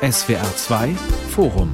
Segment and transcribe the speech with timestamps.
[0.00, 0.94] SWR 2
[1.30, 1.72] Forum.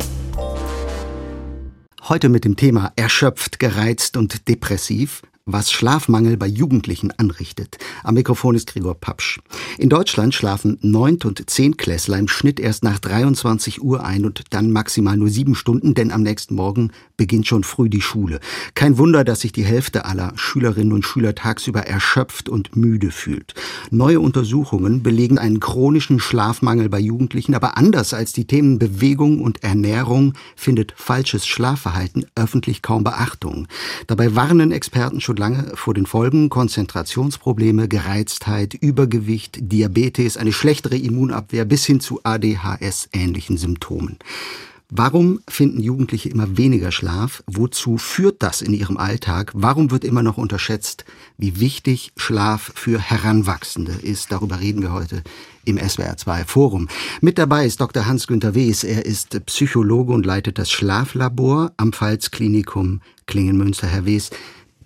[2.08, 7.76] Heute mit dem Thema erschöpft, gereizt und depressiv was Schlafmangel bei Jugendlichen anrichtet.
[8.02, 9.41] Am Mikrofon ist Gregor Papsch.
[9.77, 14.70] In Deutschland schlafen Neunt- und Zehntklässler im Schnitt erst nach 23 Uhr ein und dann
[14.70, 18.41] maximal nur sieben Stunden, denn am nächsten Morgen beginnt schon früh die Schule.
[18.75, 23.52] Kein Wunder, dass sich die Hälfte aller Schülerinnen und Schüler tagsüber erschöpft und müde fühlt.
[23.91, 29.62] Neue Untersuchungen belegen einen chronischen Schlafmangel bei Jugendlichen, aber anders als die Themen Bewegung und
[29.62, 33.69] Ernährung findet falsches Schlafverhalten öffentlich kaum Beachtung.
[34.06, 40.97] Dabei warnen Experten schon schon lange vor den Folgen Konzentrationsprobleme, Gereiztheit, Übergewicht, Diabetes, eine schlechtere
[40.97, 44.19] Immunabwehr bis hin zu ADHS-ähnlichen Symptomen.
[44.91, 47.43] Warum finden Jugendliche immer weniger Schlaf?
[47.47, 49.51] Wozu führt das in ihrem Alltag?
[49.55, 51.05] Warum wird immer noch unterschätzt,
[51.37, 54.30] wie wichtig Schlaf für Heranwachsende ist?
[54.30, 55.24] Darüber reden wir heute
[55.65, 56.88] im SWR2 Forum.
[57.21, 58.07] Mit dabei ist Dr.
[58.07, 58.85] Hans-Günter Wes.
[58.85, 63.88] Er ist Psychologe und leitet das Schlaflabor am Pfalzklinikum Klingenmünster.
[63.88, 64.30] Herr Wes,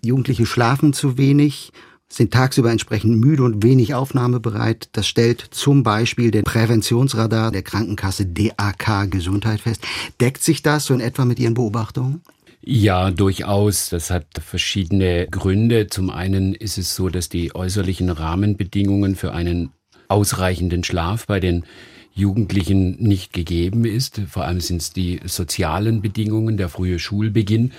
[0.03, 1.73] Jugendliche schlafen zu wenig,
[2.09, 4.89] sind tagsüber entsprechend müde und wenig aufnahmebereit.
[4.93, 9.83] Das stellt zum Beispiel der Präventionsradar der Krankenkasse DAK Gesundheit fest.
[10.21, 12.23] Deckt sich das so in etwa mit Ihren Beobachtungen?
[12.61, 13.91] Ja, durchaus.
[13.91, 15.87] Das hat verschiedene Gründe.
[15.87, 19.71] Zum einen ist es so, dass die äußerlichen Rahmenbedingungen für einen
[20.09, 21.65] ausreichenden Schlaf bei den
[22.15, 24.21] Jugendlichen nicht gegeben ist.
[24.29, 27.73] Vor allem sind es die sozialen Bedingungen, der frühe Schulbeginn,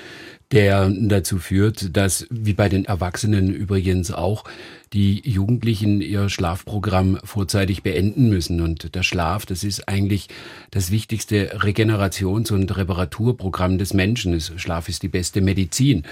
[0.51, 4.45] der dazu führt, dass, wie bei den Erwachsenen übrigens auch,
[4.93, 8.59] die Jugendlichen ihr Schlafprogramm vorzeitig beenden müssen.
[8.59, 10.27] Und der Schlaf, das ist eigentlich
[10.71, 14.39] das wichtigste Regenerations- und Reparaturprogramm des Menschen.
[14.41, 16.03] Schlaf ist die beste Medizin.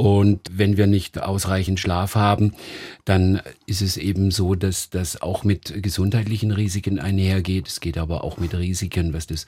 [0.00, 2.54] Und wenn wir nicht ausreichend Schlaf haben,
[3.04, 7.68] dann ist es eben so, dass das auch mit gesundheitlichen Risiken einhergeht.
[7.68, 9.44] Es geht aber auch mit Risiken, was das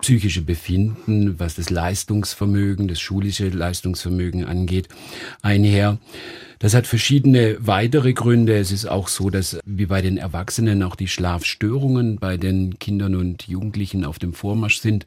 [0.00, 4.88] psychische Befinden, was das Leistungsvermögen, das schulische Leistungsvermögen angeht,
[5.40, 5.98] einher.
[6.62, 8.56] Das hat verschiedene weitere Gründe.
[8.56, 13.16] Es ist auch so, dass wie bei den Erwachsenen auch die Schlafstörungen bei den Kindern
[13.16, 15.04] und Jugendlichen auf dem Vormarsch sind.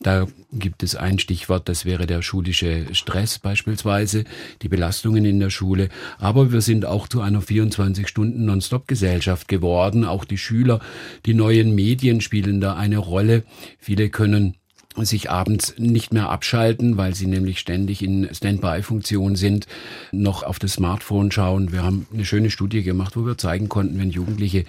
[0.00, 4.22] Da gibt es ein Stichwort, das wäre der schulische Stress beispielsweise,
[4.62, 5.88] die Belastungen in der Schule.
[6.18, 10.04] Aber wir sind auch zu einer 24-Stunden-Non-Stop-Gesellschaft geworden.
[10.04, 10.78] Auch die Schüler,
[11.26, 13.42] die neuen Medien spielen da eine Rolle.
[13.80, 14.54] Viele können
[14.96, 19.66] sich abends nicht mehr abschalten, weil sie nämlich ständig in Standby-Funktion sind,
[20.10, 21.72] noch auf das Smartphone schauen.
[21.72, 24.64] Wir haben eine schöne Studie gemacht, wo wir zeigen konnten, wenn Jugendliche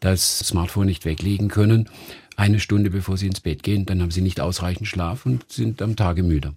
[0.00, 1.88] das Smartphone nicht weglegen können,
[2.36, 5.80] eine Stunde bevor sie ins Bett gehen, dann haben sie nicht ausreichend Schlaf und sind
[5.80, 6.52] am Tage müde.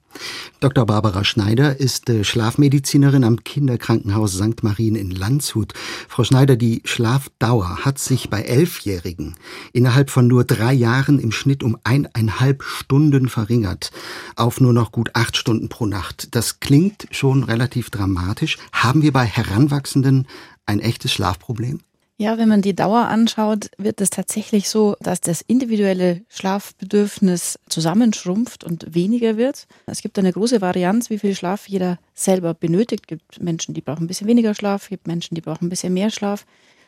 [0.60, 0.86] Dr.
[0.86, 4.62] Barbara Schneider ist äh, Schlafmedizinerin am Kinderkrankenhaus St.
[4.62, 5.74] Marien in Landshut.
[6.10, 9.36] Frau Schneider, die Schlafdauer hat sich bei Elfjährigen
[9.72, 13.92] innerhalb von nur drei Jahren im Schnitt um eineinhalb Stunden verringert,
[14.36, 16.36] auf nur noch gut acht Stunden pro Nacht.
[16.36, 18.58] Das klingt schon relativ dramatisch.
[18.74, 20.28] Haben wir bei Heranwachsenden
[20.66, 21.80] ein echtes Schlafproblem?
[22.22, 28.66] Ja, wenn man die Dauer anschaut, wird es tatsächlich so, dass das individuelle Schlafbedürfnis zusammenschrumpft
[28.66, 29.68] und weniger wird.
[29.86, 33.06] Es gibt eine große Varianz, wie viel Schlaf jeder selber benötigt.
[33.06, 35.70] Es gibt Menschen, die brauchen ein bisschen weniger Schlaf, es gibt Menschen, die brauchen ein
[35.70, 36.46] bisschen mehr Schlaf.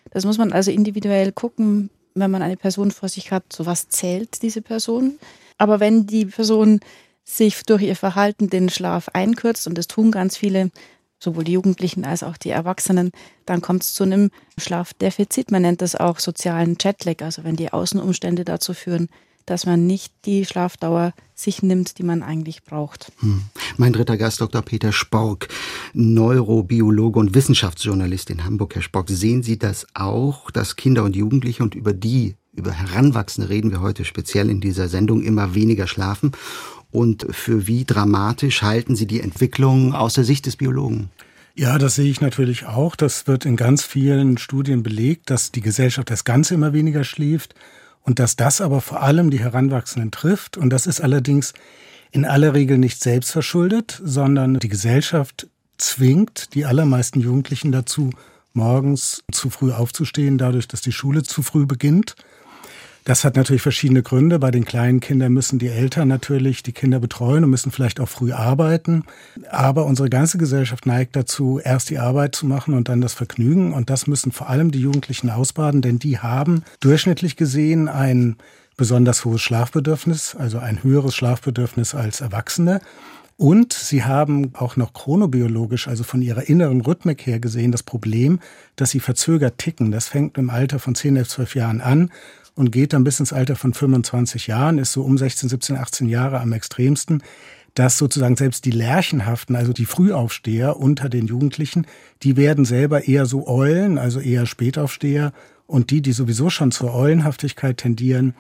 [0.10, 3.88] Das muss man also individuell gucken, wenn man eine Person vor sich hat, so was
[3.88, 5.18] zählt diese Person.
[5.58, 6.82] Aber wenn die Person
[7.24, 10.72] sich durch ihr Verhalten den Schlaf einkürzt, und das tun ganz viele,
[11.22, 13.12] sowohl die Jugendlichen als auch die Erwachsenen,
[13.46, 15.52] dann kommt es zu einem Schlafdefizit.
[15.52, 19.08] Man nennt das auch sozialen Jetlag, also wenn die Außenumstände dazu führen,
[19.46, 23.12] dass man nicht die Schlafdauer sich nimmt, die man eigentlich braucht.
[23.20, 23.44] Hm.
[23.78, 24.62] Mein dritter Gast, Dr.
[24.62, 25.48] Peter Spork,
[25.94, 28.76] Neurobiologe und Wissenschaftsjournalist in Hamburg.
[28.76, 33.50] Herr Spork, sehen Sie das auch, dass Kinder und Jugendliche und über die, über Heranwachsende
[33.50, 36.32] reden wir heute speziell in dieser Sendung, immer weniger schlafen?
[36.92, 41.10] Und für wie dramatisch halten Sie die Entwicklung aus der Sicht des Biologen?
[41.56, 42.96] Ja, das sehe ich natürlich auch.
[42.96, 47.56] Das wird in ganz vielen Studien belegt, dass die Gesellschaft das Ganze immer weniger schläft
[48.04, 50.58] und dass das aber vor allem die Heranwachsenden trifft.
[50.58, 51.54] Und das ist allerdings
[52.12, 55.48] in aller Regel nicht selbst verschuldet, sondern die Gesellschaft
[55.78, 58.12] zwingt die allermeisten Jugendlichen dazu,
[58.54, 62.16] morgens zu früh aufzustehen, dadurch, dass die Schule zu früh beginnt.
[63.04, 64.38] Das hat natürlich verschiedene Gründe.
[64.38, 68.10] Bei den kleinen Kindern müssen die Eltern natürlich die Kinder betreuen und müssen vielleicht auch
[68.10, 69.06] früh arbeiten.
[69.50, 73.74] Aber unsere ganze Gesellschaft neigt dazu, erst die Arbeit zu machen und dann das Vergnügen.
[73.74, 78.36] Und das müssen vor allem die Jugendlichen ausbaden, denn die haben durchschnittlich gesehen ein
[78.78, 82.82] besonders hohes Schlafbedürfnis, also ein höheres Schlafbedürfnis als Erwachsene.
[83.38, 88.40] Und sie haben auch noch chronobiologisch, also von ihrer inneren Rhythmik her gesehen, das Problem,
[88.76, 89.92] dass sie verzögert ticken.
[89.92, 92.12] Das fängt im Alter von 10, 11, 12 Jahren an
[92.56, 96.10] und geht dann bis ins Alter von 25 Jahren, ist so um 16, 17, 18
[96.10, 97.22] Jahre am extremsten
[97.74, 101.88] dass sozusagen selbst die Lerchenhaften, also die Frühaufsteher unter den Jugendlichen,
[102.24, 105.32] die werden selber eher so Eulen, also eher Spätaufsteher.
[105.68, 108.36] Und die, die sowieso schon zur Eulenhaftigkeit tendieren,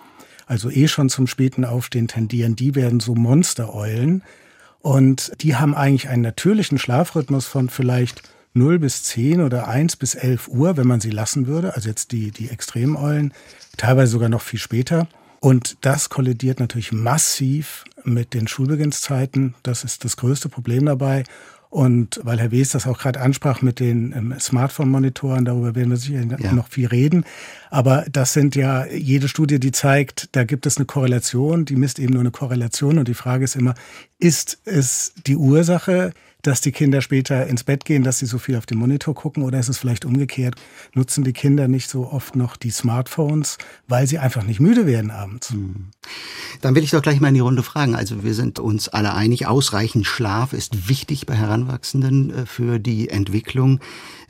[0.47, 4.23] also eh schon zum späten Aufstehen tendieren, die werden so Monstereulen.
[4.79, 10.15] Und die haben eigentlich einen natürlichen Schlafrhythmus von vielleicht 0 bis 10 oder 1 bis
[10.15, 11.75] 11 Uhr, wenn man sie lassen würde.
[11.75, 13.33] Also jetzt die, die Extremeulen,
[13.77, 15.07] teilweise sogar noch viel später.
[15.39, 19.55] Und das kollidiert natürlich massiv mit den Schulbeginnszeiten.
[19.63, 21.23] Das ist das größte Problem dabei.
[21.71, 25.95] Und weil Herr Wes das auch gerade ansprach mit den ähm, Smartphone-Monitoren, darüber werden wir
[25.95, 26.51] sicher ja.
[26.51, 27.23] noch viel reden.
[27.69, 31.97] Aber das sind ja jede Studie, die zeigt, da gibt es eine Korrelation, die misst
[31.97, 32.99] eben nur eine Korrelation.
[32.99, 33.73] Und die Frage ist immer,
[34.19, 38.55] ist es die Ursache, dass die Kinder später ins Bett gehen, dass sie so viel
[38.55, 39.43] auf den Monitor gucken?
[39.43, 40.55] Oder ist es vielleicht umgekehrt?
[40.93, 43.57] Nutzen die Kinder nicht so oft noch die Smartphones,
[43.87, 45.51] weil sie einfach nicht müde werden abends?
[45.51, 45.87] Hm.
[46.61, 47.95] Dann will ich doch gleich mal in die Runde fragen.
[47.95, 53.09] Also wir sind uns alle einig, ausreichend Schlaf ist wichtig bei Heranwachsenden äh, für die
[53.09, 53.79] Entwicklung.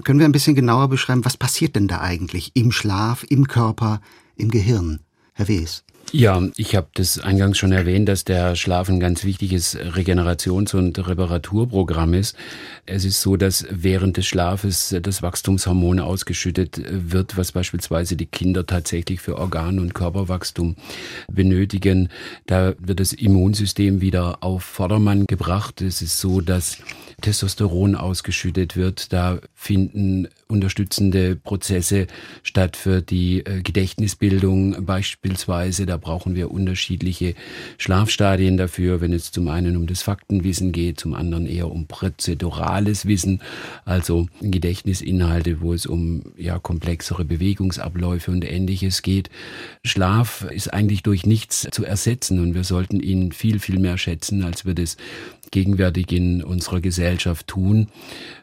[0.03, 4.01] Können wir ein bisschen genauer beschreiben, was passiert denn da eigentlich im Schlaf, im Körper,
[4.35, 4.99] im Gehirn?
[5.33, 5.83] Herr Wes.
[6.13, 11.07] Ja, ich habe das eingangs schon erwähnt, dass der Schlaf ein ganz wichtiges Regenerations- und
[11.07, 12.35] Reparaturprogramm ist.
[12.85, 18.65] Es ist so, dass während des Schlafes das Wachstumshormon ausgeschüttet wird, was beispielsweise die Kinder
[18.65, 20.75] tatsächlich für Organ- und Körperwachstum
[21.31, 22.09] benötigen.
[22.45, 25.79] Da wird das Immunsystem wieder auf Vordermann gebracht.
[25.79, 26.77] Es ist so, dass
[27.21, 29.13] Testosteron ausgeschüttet wird.
[29.13, 32.07] Da finden unterstützende Prozesse
[32.43, 35.85] statt für die äh, Gedächtnisbildung beispielsweise.
[35.85, 37.33] Da brauchen wir unterschiedliche
[37.77, 43.05] Schlafstadien dafür, wenn es zum einen um das Faktenwissen geht, zum anderen eher um prozedurales
[43.05, 43.41] Wissen,
[43.85, 49.29] also Gedächtnisinhalte, wo es um ja komplexere Bewegungsabläufe und ähnliches geht.
[49.83, 54.43] Schlaf ist eigentlich durch nichts zu ersetzen und wir sollten ihn viel, viel mehr schätzen,
[54.43, 54.97] als wir das
[55.51, 57.87] gegenwärtig in unserer Gesellschaft tun.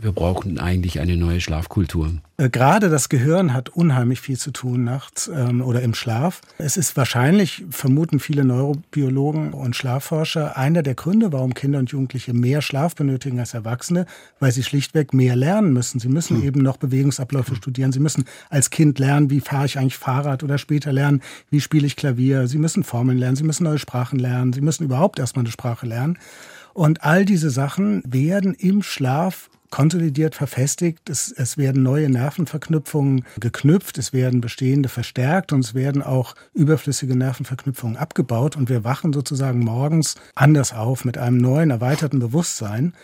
[0.00, 2.12] Wir brauchen eigentlich eine neue Schlafkultur.
[2.36, 6.40] Äh, gerade das Gehirn hat unheimlich viel zu tun nachts ähm, oder im Schlaf.
[6.58, 12.32] Es ist wahrscheinlich, vermuten viele Neurobiologen und Schlafforscher, einer der Gründe, warum Kinder und Jugendliche
[12.32, 14.06] mehr Schlaf benötigen als Erwachsene,
[14.38, 15.98] weil sie schlichtweg mehr lernen müssen.
[15.98, 16.44] Sie müssen hm.
[16.44, 17.56] eben noch Bewegungsabläufe hm.
[17.56, 17.92] studieren.
[17.92, 21.86] Sie müssen als Kind lernen, wie fahre ich eigentlich Fahrrad oder später lernen, wie spiele
[21.86, 22.46] ich Klavier.
[22.46, 25.86] Sie müssen Formeln lernen, sie müssen neue Sprachen lernen, sie müssen überhaupt erstmal eine Sprache
[25.86, 26.18] lernen.
[26.74, 31.10] Und all diese Sachen werden im Schlaf konsolidiert, verfestigt.
[31.10, 37.16] Es, es, werden neue Nervenverknüpfungen geknüpft, es werden bestehende verstärkt und es werden auch überflüssige
[37.16, 38.56] Nervenverknüpfungen abgebaut.
[38.56, 42.94] Und wir wachen sozusagen morgens anders auf mit einem neuen, erweiterten Bewusstsein.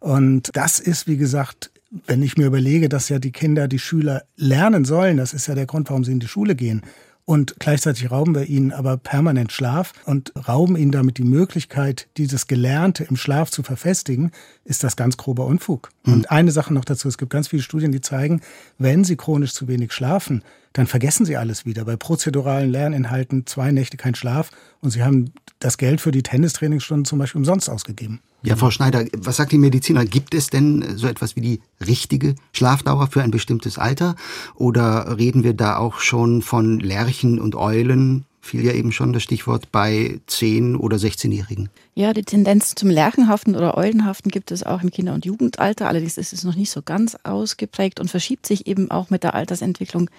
[0.00, 1.70] Und das ist, wie gesagt,
[2.06, 5.54] wenn ich mir überlege, dass ja die Kinder, die Schüler lernen sollen, das ist ja
[5.54, 6.82] der Grund, warum sie in die Schule gehen,
[7.26, 12.46] und gleichzeitig rauben wir ihnen aber permanent Schlaf und rauben ihnen damit die Möglichkeit, dieses
[12.46, 14.30] Gelernte im Schlaf zu verfestigen,
[14.64, 15.90] ist das ganz grober Unfug.
[16.04, 16.12] Mhm.
[16.12, 18.42] Und eine Sache noch dazu, es gibt ganz viele Studien, die zeigen,
[18.78, 20.42] wenn sie chronisch zu wenig schlafen,
[20.74, 21.84] dann vergessen sie alles wieder.
[21.84, 24.50] Bei prozeduralen Lerninhalten zwei Nächte kein Schlaf
[24.80, 28.20] und sie haben das Geld für die Tennistrainingsstunden zum Beispiel umsonst ausgegeben.
[28.42, 30.04] Ja, Frau Schneider, was sagt die Mediziner?
[30.04, 34.16] Gibt es denn so etwas wie die richtige Schlafdauer für ein bestimmtes Alter?
[34.54, 38.26] Oder reden wir da auch schon von Lerchen und Eulen?
[38.44, 41.70] Fiel ja eben schon das Stichwort bei 10- oder 16-Jährigen.
[41.94, 45.88] Ja, die Tendenz zum Lerchenhaften oder Eulenhaften gibt es auch im Kinder- und Jugendalter.
[45.88, 49.34] Allerdings ist es noch nicht so ganz ausgeprägt und verschiebt sich eben auch mit der
[49.34, 50.10] Altersentwicklung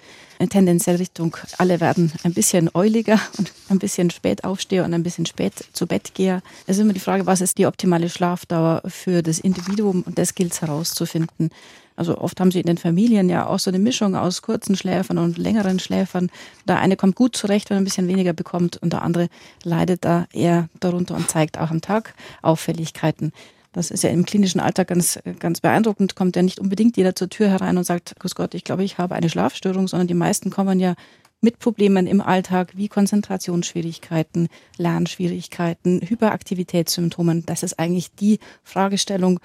[0.50, 5.26] tendenziell Richtung, alle werden ein bisschen euliger und ein bisschen spät aufsteher und ein bisschen
[5.26, 6.42] spät zu Bett gehe.
[6.66, 10.34] Es ist immer die Frage, was ist die optimale Schlafdauer für das Individuum und das
[10.34, 11.50] gilt es herauszufinden.
[11.96, 15.18] Also oft haben sie in den Familien ja auch so eine Mischung aus kurzen Schläfern
[15.18, 16.30] und längeren Schläfern.
[16.68, 19.28] Der eine kommt gut zurecht, wenn er ein bisschen weniger bekommt und der andere
[19.64, 23.32] leidet da eher darunter und zeigt auch am Tag Auffälligkeiten.
[23.72, 26.14] Das ist ja im klinischen Alltag ganz, ganz beeindruckend.
[26.14, 28.96] Kommt ja nicht unbedingt jeder zur Tür herein und sagt, Grüß Gott, ich glaube, ich
[28.96, 30.94] habe eine Schlafstörung, sondern die meisten kommen ja
[31.42, 34.48] mit Problemen im Alltag wie Konzentrationsschwierigkeiten,
[34.78, 37.44] Lernschwierigkeiten, Hyperaktivitätssymptomen.
[37.44, 39.40] Das ist eigentlich die Fragestellung,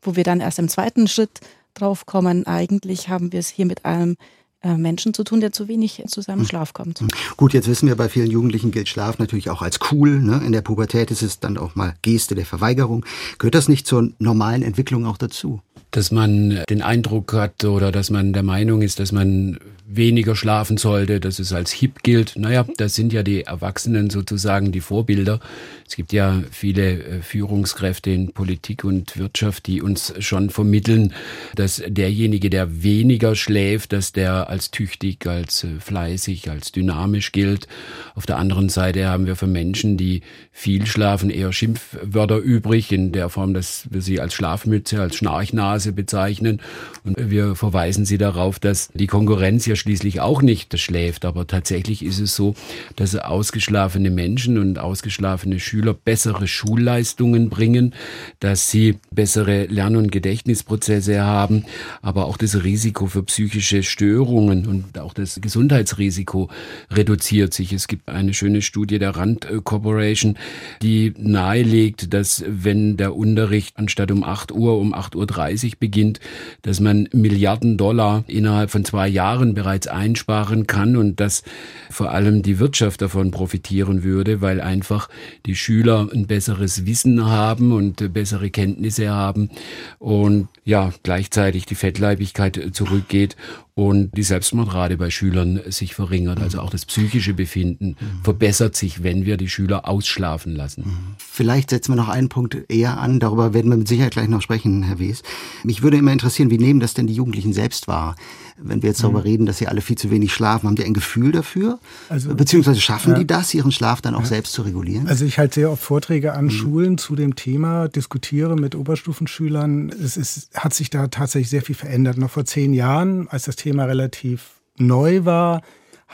[0.00, 1.40] wo wir dann erst im zweiten Schritt
[1.74, 4.16] drauf kommen, eigentlich haben wir es hier mit einem
[4.64, 6.46] äh, Menschen zu tun, der zu wenig zu seinem hm.
[6.46, 7.00] Schlaf kommt.
[7.00, 7.08] Hm.
[7.36, 10.20] Gut, jetzt wissen wir, bei vielen Jugendlichen gilt Schlaf natürlich auch als cool.
[10.20, 10.40] Ne?
[10.44, 13.04] In der Pubertät ist es dann auch mal Geste der Verweigerung.
[13.38, 15.60] Gehört das nicht zur normalen Entwicklung auch dazu?
[15.90, 19.58] Dass man den Eindruck hat oder dass man der Meinung ist, dass man
[19.96, 22.34] weniger schlafen sollte, dass es als hip gilt.
[22.36, 25.40] Naja, das sind ja die Erwachsenen sozusagen die Vorbilder.
[25.86, 31.12] Es gibt ja viele äh, Führungskräfte in Politik und Wirtschaft, die uns schon vermitteln,
[31.54, 37.68] dass derjenige, der weniger schläft, dass der als tüchtig, als äh, fleißig, als dynamisch gilt.
[38.14, 40.22] Auf der anderen Seite haben wir für Menschen, die
[40.52, 45.92] viel schlafen, eher Schimpfwörter übrig, in der Form, dass wir sie als Schlafmütze, als Schnarchnase
[45.92, 46.60] bezeichnen.
[47.04, 51.26] Und wir verweisen sie darauf, dass die Konkurrenz ja schließlich auch nicht schläft.
[51.26, 52.54] Aber tatsächlich ist es so,
[52.96, 57.94] dass ausgeschlafene Menschen und ausgeschlafene Schüler bessere Schulleistungen bringen,
[58.40, 61.66] dass sie bessere Lern- und Gedächtnisprozesse haben,
[62.00, 66.48] aber auch das Risiko für psychische Störungen und auch das Gesundheitsrisiko
[66.90, 67.74] reduziert sich.
[67.74, 70.38] Es gibt eine schöne Studie der Rand Corporation,
[70.80, 76.20] die nahelegt, dass wenn der Unterricht anstatt um 8 Uhr um 8.30 Uhr beginnt,
[76.62, 81.42] dass man Milliarden Dollar innerhalb von zwei Jahren bereits einsparen kann und dass
[81.90, 85.08] vor allem die Wirtschaft davon profitieren würde, weil einfach
[85.46, 89.50] die Schüler ein besseres Wissen haben und bessere Kenntnisse haben
[89.98, 93.36] und ja, gleichzeitig die Fettleibigkeit zurückgeht
[93.76, 96.40] und die Selbstmordrate bei Schülern sich verringert.
[96.40, 100.84] Also auch das psychische Befinden verbessert sich, wenn wir die Schüler ausschlafen lassen.
[101.18, 103.18] Vielleicht setzen wir noch einen Punkt eher an.
[103.18, 105.22] Darüber werden wir mit Sicherheit gleich noch sprechen, Herr Wies.
[105.64, 108.14] Mich würde immer interessieren, wie nehmen das denn die Jugendlichen selbst wahr?
[108.56, 109.24] Wenn wir jetzt darüber mhm.
[109.24, 111.80] reden, dass sie alle viel zu wenig schlafen, haben die ein Gefühl dafür?
[112.08, 113.18] Also, Beziehungsweise schaffen ja.
[113.18, 114.26] die das, ihren Schlaf dann auch ja.
[114.26, 115.08] selbst zu regulieren?
[115.08, 116.50] Also ich halte sehr oft Vorträge an mhm.
[116.50, 119.88] Schulen zu dem Thema, diskutiere mit Oberstufenschülern.
[119.88, 122.16] Es ist, hat sich da tatsächlich sehr viel verändert.
[122.16, 125.62] Noch vor zehn Jahren, als das Thema relativ neu war,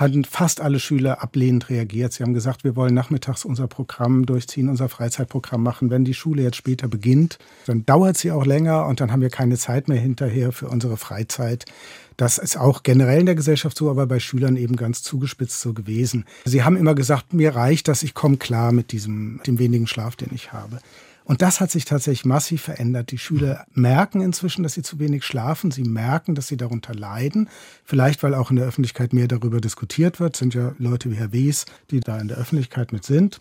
[0.00, 2.12] hatten fast alle Schüler ablehnend reagiert.
[2.12, 5.90] Sie haben gesagt, wir wollen nachmittags unser Programm durchziehen, unser Freizeitprogramm machen.
[5.90, 9.28] Wenn die Schule jetzt später beginnt, dann dauert sie auch länger und dann haben wir
[9.28, 11.66] keine Zeit mehr hinterher für unsere Freizeit.
[12.16, 15.74] Das ist auch generell in der Gesellschaft so, aber bei Schülern eben ganz zugespitzt so
[15.74, 16.24] gewesen.
[16.44, 20.16] Sie haben immer gesagt, mir reicht das, ich komme klar mit diesem, dem wenigen Schlaf,
[20.16, 20.78] den ich habe.
[21.30, 23.12] Und das hat sich tatsächlich massiv verändert.
[23.12, 25.70] Die Schüler merken inzwischen, dass sie zu wenig schlafen.
[25.70, 27.48] Sie merken, dass sie darunter leiden.
[27.84, 30.34] Vielleicht, weil auch in der Öffentlichkeit mehr darüber diskutiert wird.
[30.34, 33.38] Sind ja Leute wie Herr Wies, die da in der Öffentlichkeit mit sind.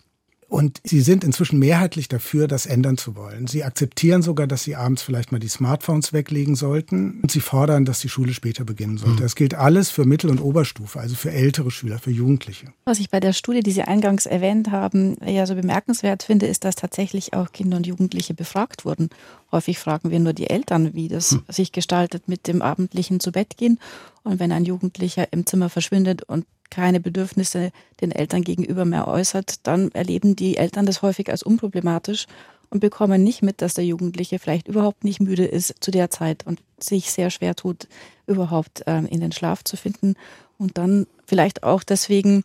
[0.50, 3.46] Und sie sind inzwischen mehrheitlich dafür, das ändern zu wollen.
[3.46, 7.20] Sie akzeptieren sogar, dass sie abends vielleicht mal die Smartphones weglegen sollten.
[7.22, 9.18] Und sie fordern, dass die Schule später beginnen sollte.
[9.18, 9.22] Mhm.
[9.22, 12.74] Das gilt alles für Mittel- und Oberstufe, also für ältere Schüler, für Jugendliche.
[12.84, 16.66] Was ich bei der Studie, die Sie eingangs erwähnt haben, ja so bemerkenswert finde, ist,
[16.66, 19.10] dass tatsächlich auch Kinder und Jugendliche befragt wurden.
[19.52, 21.44] Häufig fragen wir nur die Eltern, wie das hm.
[21.48, 23.80] sich gestaltet mit dem abendlichen Zubettgehen.
[24.24, 27.72] Und wenn ein Jugendlicher im Zimmer verschwindet und keine Bedürfnisse
[28.02, 32.28] den Eltern gegenüber mehr äußert, dann erleben die Eltern das häufig als unproblematisch
[32.70, 36.46] und bekommen nicht mit, dass der Jugendliche vielleicht überhaupt nicht müde ist zu der Zeit
[36.46, 37.88] und sich sehr schwer tut,
[38.28, 40.16] überhaupt äh, in den Schlaf zu finden
[40.58, 42.44] und dann vielleicht auch deswegen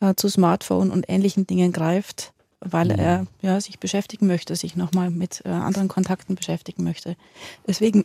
[0.00, 2.98] äh, zu Smartphone und ähnlichen Dingen greift, weil mhm.
[2.98, 7.16] er ja, sich beschäftigen möchte, sich nochmal mit äh, anderen Kontakten beschäftigen möchte.
[7.66, 8.04] Deswegen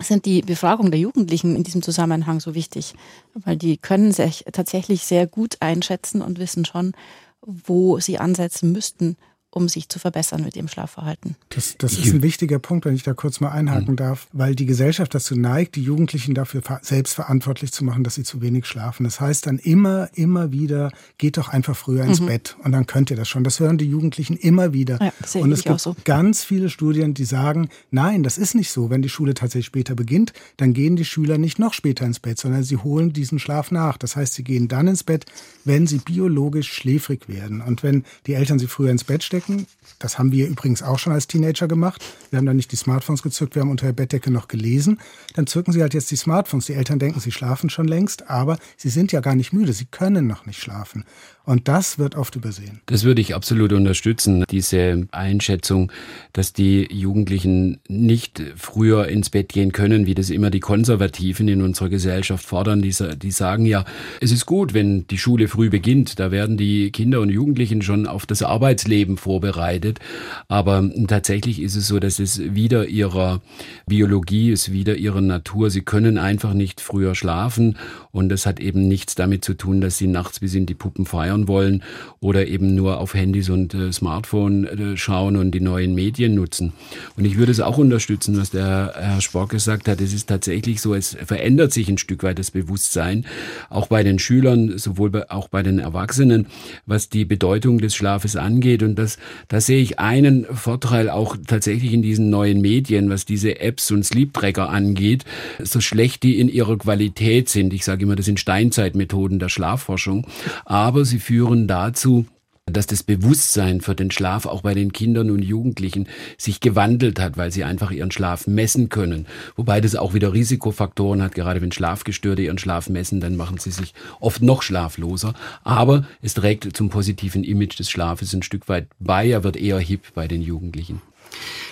[0.00, 2.94] sind die Befragungen der Jugendlichen in diesem Zusammenhang so wichtig,
[3.34, 6.92] weil die können sich tatsächlich sehr gut einschätzen und wissen schon,
[7.40, 9.16] wo sie ansetzen müssten,
[9.56, 11.34] um sich zu verbessern mit ihrem Schlafverhalten.
[11.48, 13.96] Das, das ist ein wichtiger Punkt, wenn ich da kurz mal einhaken mhm.
[13.96, 18.22] darf, weil die Gesellschaft dazu neigt, die Jugendlichen dafür selbst verantwortlich zu machen, dass sie
[18.22, 19.04] zu wenig schlafen.
[19.04, 22.26] Das heißt dann immer, immer wieder, geht doch einfach früher ins mhm.
[22.26, 23.44] Bett und dann könnt ihr das schon.
[23.44, 24.98] Das hören die Jugendlichen immer wieder.
[25.00, 25.96] Ja, und es gibt so.
[26.04, 28.90] ganz viele Studien, die sagen, nein, das ist nicht so.
[28.90, 32.38] Wenn die Schule tatsächlich später beginnt, dann gehen die Schüler nicht noch später ins Bett,
[32.38, 33.96] sondern sie holen diesen Schlaf nach.
[33.96, 35.24] Das heißt, sie gehen dann ins Bett,
[35.64, 37.62] wenn sie biologisch schläfrig werden.
[37.62, 39.66] Und wenn die Eltern sie früher ins Bett stecken, stecken.
[39.98, 42.04] Das haben wir übrigens auch schon als Teenager gemacht.
[42.30, 45.00] Wir haben dann nicht die Smartphones gezückt, wir haben unter der Bettdecke noch gelesen.
[45.34, 46.66] Dann zücken sie halt jetzt die Smartphones.
[46.66, 49.86] Die Eltern denken, sie schlafen schon längst, aber sie sind ja gar nicht müde, sie
[49.86, 51.04] können noch nicht schlafen.
[51.46, 52.80] Und das wird oft übersehen.
[52.86, 55.92] Das würde ich absolut unterstützen, diese Einschätzung,
[56.32, 61.62] dass die Jugendlichen nicht früher ins Bett gehen können, wie das immer die Konservativen in
[61.62, 62.82] unserer Gesellschaft fordern.
[62.82, 63.84] Die, die sagen ja,
[64.20, 66.18] es ist gut, wenn die Schule früh beginnt.
[66.18, 70.00] Da werden die Kinder und Jugendlichen schon auf das Arbeitsleben vorbereitet.
[70.48, 73.40] Aber tatsächlich ist es so, dass es wieder ihrer
[73.86, 75.70] Biologie ist, wieder ihrer Natur.
[75.70, 77.78] Sie können einfach nicht früher schlafen.
[78.10, 81.06] Und das hat eben nichts damit zu tun, dass sie nachts bis in die Puppen
[81.06, 81.82] feiern lernen wollen
[82.20, 86.72] oder eben nur auf Handys und äh, Smartphone äh, schauen und die neuen Medien nutzen.
[87.16, 90.00] Und ich würde es auch unterstützen, was der Herr Spork gesagt hat.
[90.00, 93.26] Es ist tatsächlich so, es verändert sich ein Stück weit das Bewusstsein,
[93.70, 96.46] auch bei den Schülern, sowohl bei, auch bei den Erwachsenen,
[96.86, 98.82] was die Bedeutung des Schlafes angeht.
[98.82, 99.18] Und das.
[99.48, 104.04] Da sehe ich einen Vorteil auch tatsächlich in diesen neuen Medien, was diese Apps und
[104.04, 105.24] Sleep Tracker angeht,
[105.62, 107.72] so schlecht die in ihrer Qualität sind.
[107.72, 110.26] Ich sage immer, das sind Steinzeitmethoden der Schlafforschung,
[110.64, 112.24] aber sie führen dazu,
[112.66, 117.36] dass das Bewusstsein für den Schlaf auch bei den Kindern und Jugendlichen sich gewandelt hat,
[117.36, 119.26] weil sie einfach ihren Schlaf messen können.
[119.56, 121.34] Wobei das auch wieder Risikofaktoren hat.
[121.34, 125.34] Gerade wenn Schlafgestörte ihren Schlaf messen, dann machen sie sich oft noch schlafloser.
[125.64, 129.28] Aber es trägt zum positiven Image des Schlafes ein Stück weit bei.
[129.28, 131.02] Er wird eher hip bei den Jugendlichen.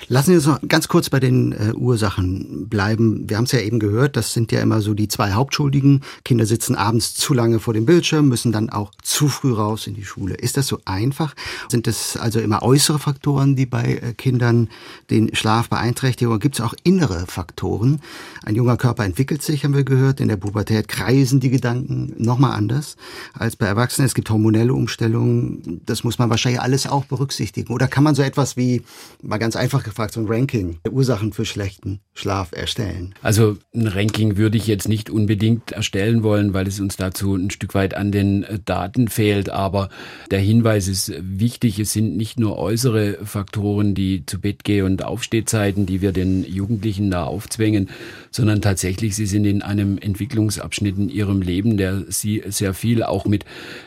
[0.08, 3.24] Lassen Sie uns noch ganz kurz bei den äh, Ursachen bleiben.
[3.28, 6.02] Wir haben es ja eben gehört, das sind ja immer so die zwei Hauptschuldigen.
[6.24, 9.94] Kinder sitzen abends zu lange vor dem Bildschirm, müssen dann auch zu früh raus in
[9.94, 10.34] die Schule.
[10.34, 11.34] Ist das so einfach?
[11.70, 14.68] Sind es also immer äußere Faktoren, die bei äh, Kindern
[15.08, 16.30] den Schlaf beeinträchtigen?
[16.30, 18.02] Oder gibt es auch innere Faktoren?
[18.44, 20.20] Ein junger Körper entwickelt sich, haben wir gehört.
[20.20, 22.96] In der Pubertät kreisen die Gedanken nochmal anders
[23.32, 24.06] als bei Erwachsenen.
[24.06, 25.80] Es gibt hormonelle Umstellungen.
[25.86, 27.72] Das muss man wahrscheinlich alles auch berücksichtigen.
[27.72, 28.82] Oder kann man so etwas wie,
[29.22, 33.14] mal ganz einfach gefragt, so ein Ranking der Ursachen für schlechten Schlaf erstellen?
[33.22, 37.50] Also ein Ranking würde ich jetzt nicht unbedingt erstellen wollen, weil es uns dazu ein
[37.50, 39.50] Stück weit an den Daten fehlt.
[39.50, 39.88] Aber
[40.32, 41.78] der Hinweis ist wichtig.
[41.78, 47.10] Es sind nicht nur äußere Faktoren, die zu Bettgeh- und Aufstehzeiten, die wir den Jugendlichen
[47.12, 47.88] da aufzwängen,
[48.32, 53.26] sondern tatsächlich sie sind in einem Entwicklungsabschnitt in ihrem Leben, der sie sehr viel auch
[53.26, 53.44] mit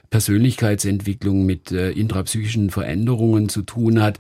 [0.10, 4.20] Persönlichkeitsentwicklung, mit äh, intrapsychischen Veränderungen zu tun hat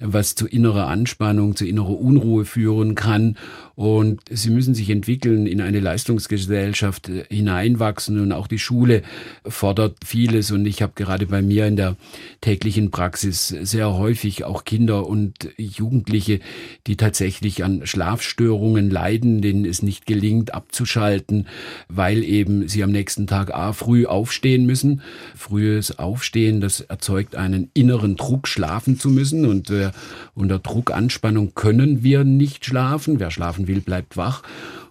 [0.00, 3.36] was zu innerer Anspannung, zu innerer Unruhe führen kann.
[3.78, 9.02] Und sie müssen sich entwickeln, in eine Leistungsgesellschaft äh, hineinwachsen und auch die Schule
[9.46, 10.50] fordert vieles.
[10.50, 11.96] Und ich habe gerade bei mir in der
[12.40, 16.40] täglichen Praxis sehr häufig auch Kinder und Jugendliche,
[16.88, 21.46] die tatsächlich an Schlafstörungen leiden, denen es nicht gelingt abzuschalten,
[21.88, 25.02] weil eben sie am nächsten Tag A früh aufstehen müssen.
[25.36, 29.46] Frühes Aufstehen, das erzeugt einen inneren Druck, schlafen zu müssen.
[29.46, 29.92] Und äh,
[30.34, 33.20] unter Druck, Anspannung können wir nicht schlafen.
[33.20, 34.42] Wer schlafen will, bleibt wach.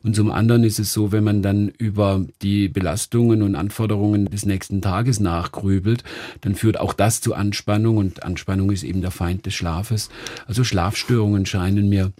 [0.03, 4.45] Und zum anderen ist es so, wenn man dann über die Belastungen und Anforderungen des
[4.45, 6.05] nächsten Tages nachgrübelt,
[6.41, 10.09] dann führt auch das zu Anspannung und Anspannung ist eben der Feind des Schlafes.
[10.45, 12.13] Also Schlafstörungen scheinen mir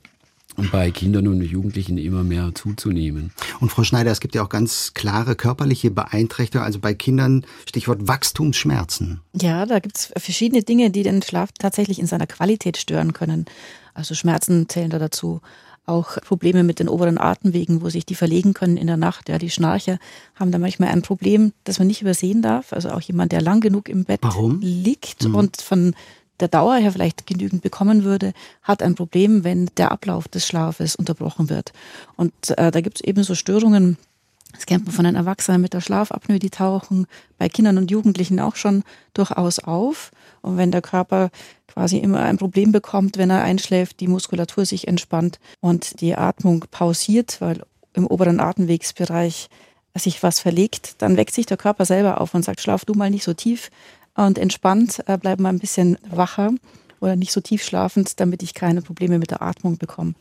[0.71, 3.31] bei Kindern und Jugendlichen immer mehr zuzunehmen.
[3.59, 8.07] Und Frau Schneider, es gibt ja auch ganz klare körperliche Beeinträchtigungen, also bei Kindern Stichwort
[8.07, 9.21] Wachstumsschmerzen.
[9.39, 13.45] Ja, da gibt es verschiedene Dinge, die den Schlaf tatsächlich in seiner Qualität stören können.
[13.93, 15.41] Also Schmerzen zählen da dazu.
[15.87, 19.29] Auch Probleme mit den oberen Atemwegen, wo sich die verlegen können in der Nacht.
[19.29, 19.97] Ja, die Schnarcher
[20.35, 22.73] haben da manchmal ein Problem, das man nicht übersehen darf.
[22.73, 24.59] Also auch jemand, der lang genug im Bett Warum?
[24.61, 25.35] liegt mhm.
[25.35, 25.95] und von
[26.39, 30.95] der Dauer her vielleicht genügend bekommen würde, hat ein Problem, wenn der Ablauf des Schlafes
[30.95, 31.73] unterbrochen wird.
[32.15, 33.97] Und äh, da gibt es eben so Störungen,
[34.53, 38.39] das kennt man von den Erwachsenen mit der Schlafapnoe, die tauchen bei Kindern und Jugendlichen
[38.39, 40.11] auch schon durchaus auf.
[40.47, 41.29] Und wenn der Körper
[41.67, 46.65] quasi immer ein Problem bekommt, wenn er einschläft, die Muskulatur sich entspannt und die Atmung
[46.71, 49.49] pausiert, weil im oberen Atemwegsbereich
[49.95, 53.09] sich was verlegt, dann weckt sich der Körper selber auf und sagt, schlaf du mal
[53.09, 53.69] nicht so tief,
[54.15, 56.51] und entspannt, äh, bleiben wir ein bisschen wacher
[56.99, 60.15] oder nicht so tief schlafend, damit ich keine Probleme mit der Atmung bekomme.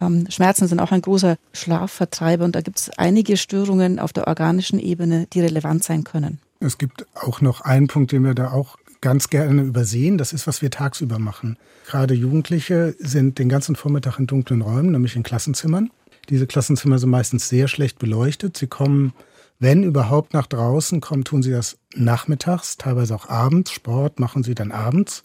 [0.00, 4.26] Ähm, Schmerzen sind auch ein großer Schlafvertreiber und da gibt es einige Störungen auf der
[4.28, 6.40] organischen Ebene, die relevant sein können.
[6.60, 10.18] Es gibt auch noch einen Punkt, den wir da auch ganz gerne übersehen.
[10.18, 11.56] Das ist, was wir tagsüber machen.
[11.86, 15.90] Gerade Jugendliche sind den ganzen Vormittag in dunklen Räumen, nämlich in Klassenzimmern.
[16.28, 18.56] Diese Klassenzimmer sind meistens sehr schlecht beleuchtet.
[18.56, 19.12] Sie kommen
[19.60, 23.72] wenn überhaupt nach draußen kommen, tun sie das nachmittags, teilweise auch abends.
[23.72, 25.22] Sport machen sie dann abends,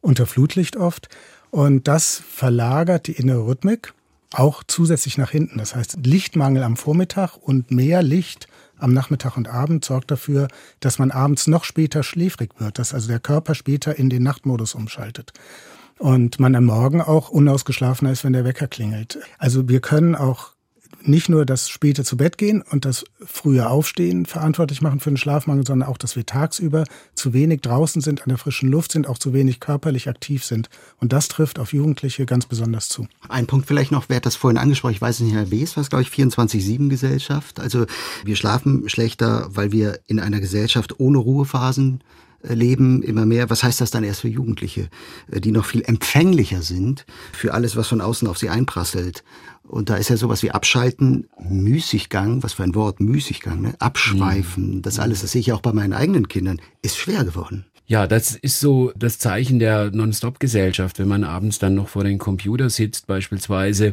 [0.00, 1.08] unter Flutlicht oft.
[1.50, 3.92] Und das verlagert die innere Rhythmik
[4.32, 5.58] auch zusätzlich nach hinten.
[5.58, 8.46] Das heißt, Lichtmangel am Vormittag und mehr Licht
[8.82, 10.48] am Nachmittag und Abend sorgt dafür,
[10.80, 14.74] dass man abends noch später schläfrig wird, dass also der Körper später in den Nachtmodus
[14.74, 15.32] umschaltet.
[15.98, 19.18] Und man am Morgen auch unausgeschlafener ist, wenn der Wecker klingelt.
[19.38, 20.51] Also wir können auch
[21.04, 25.16] nicht nur das späte zu Bett gehen und das frühe Aufstehen verantwortlich machen für den
[25.16, 26.84] Schlafmangel, sondern auch, dass wir tagsüber
[27.14, 30.68] zu wenig draußen sind, an der frischen Luft sind, auch zu wenig körperlich aktiv sind.
[30.98, 33.06] Und das trifft auf Jugendliche ganz besonders zu.
[33.28, 35.90] Ein Punkt vielleicht noch, wer hat das vorhin angesprochen, ich weiß nicht, Herr Bees, was
[35.90, 37.60] glaube ich 24-7-Gesellschaft.
[37.60, 37.86] Also
[38.24, 42.02] wir schlafen schlechter, weil wir in einer Gesellschaft ohne Ruhephasen
[42.42, 43.50] äh, leben immer mehr.
[43.50, 44.88] Was heißt das dann erst für Jugendliche,
[45.30, 49.24] äh, die noch viel empfänglicher sind für alles, was von außen auf sie einprasselt?
[49.66, 53.74] Und da ist ja sowas wie Abschalten, Müßiggang, was für ein Wort, Müßiggang, ne?
[53.78, 54.82] Abschweifen, mhm.
[54.82, 57.66] das alles, das sehe ich auch bei meinen eigenen Kindern, ist schwer geworden.
[57.92, 60.98] Ja, das ist so das Zeichen der Non-Stop-Gesellschaft.
[60.98, 63.92] Wenn man abends dann noch vor dem Computer sitzt, beispielsweise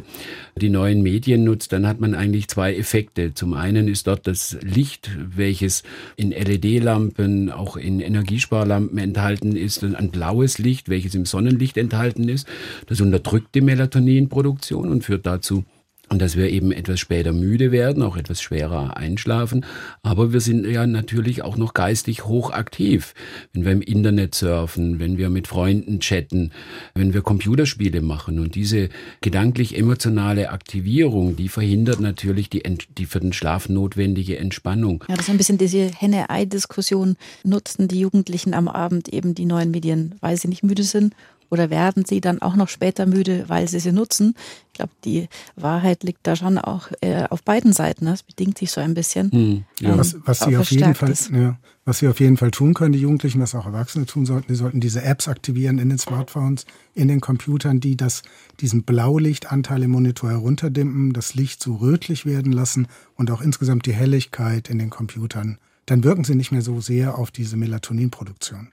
[0.56, 3.34] die neuen Medien nutzt, dann hat man eigentlich zwei Effekte.
[3.34, 5.82] Zum einen ist dort das Licht, welches
[6.16, 12.48] in LED-Lampen, auch in Energiesparlampen enthalten ist, ein blaues Licht, welches im Sonnenlicht enthalten ist.
[12.86, 15.66] Das unterdrückt die Melatoninproduktion und führt dazu,
[16.10, 19.64] und dass wir eben etwas später müde werden, auch etwas schwerer einschlafen.
[20.02, 23.14] Aber wir sind ja natürlich auch noch geistig hochaktiv,
[23.52, 26.50] wenn wir im Internet surfen, wenn wir mit Freunden chatten,
[26.94, 28.40] wenn wir Computerspiele machen.
[28.40, 28.88] Und diese
[29.20, 32.62] gedanklich-emotionale Aktivierung, die verhindert natürlich die,
[32.98, 35.04] die für den Schlaf notwendige Entspannung.
[35.08, 37.16] Ja, das ist ein bisschen diese Henne-Ei-Diskussion.
[37.44, 41.14] Nutzen die Jugendlichen am Abend eben die neuen Medien, weil sie nicht müde sind
[41.50, 44.34] oder werden sie dann auch noch später müde, weil sie sie nutzen?
[44.68, 48.06] Ich glaube, die Wahrheit liegt da schon auch äh, auf beiden Seiten.
[48.06, 49.30] Das bedingt sich so ein bisschen.
[49.30, 49.98] Hm, ja.
[49.98, 53.00] was, was sie auf jeden Fall, ja, was sie auf jeden Fall tun können, die
[53.00, 57.08] Jugendlichen, was auch Erwachsene tun sollten, die sollten diese Apps aktivieren in den Smartphones, in
[57.08, 58.22] den Computern, die das,
[58.60, 62.86] diesen Blaulichtanteil im Monitor herunterdimmen, das Licht so rötlich werden lassen
[63.16, 65.58] und auch insgesamt die Helligkeit in den Computern
[65.90, 68.68] dann wirken sie nicht mehr so sehr auf diese Melatoninproduktion.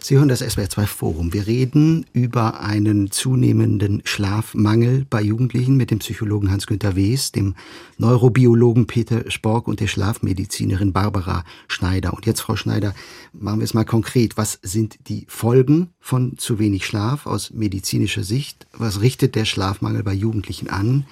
[0.00, 1.32] Sie hören das SWR2 Forum.
[1.32, 7.54] Wir reden über einen zunehmenden Schlafmangel bei Jugendlichen mit dem Psychologen Hans-Günter Wes, dem
[7.98, 12.12] Neurobiologen Peter Spork und der Schlafmedizinerin Barbara Schneider.
[12.12, 12.92] Und jetzt, Frau Schneider,
[13.32, 14.36] machen wir es mal konkret.
[14.36, 18.66] Was sind die Folgen von zu wenig Schlaf aus medizinischer Sicht?
[18.72, 21.06] Was richtet der Schlafmangel bei Jugendlichen an?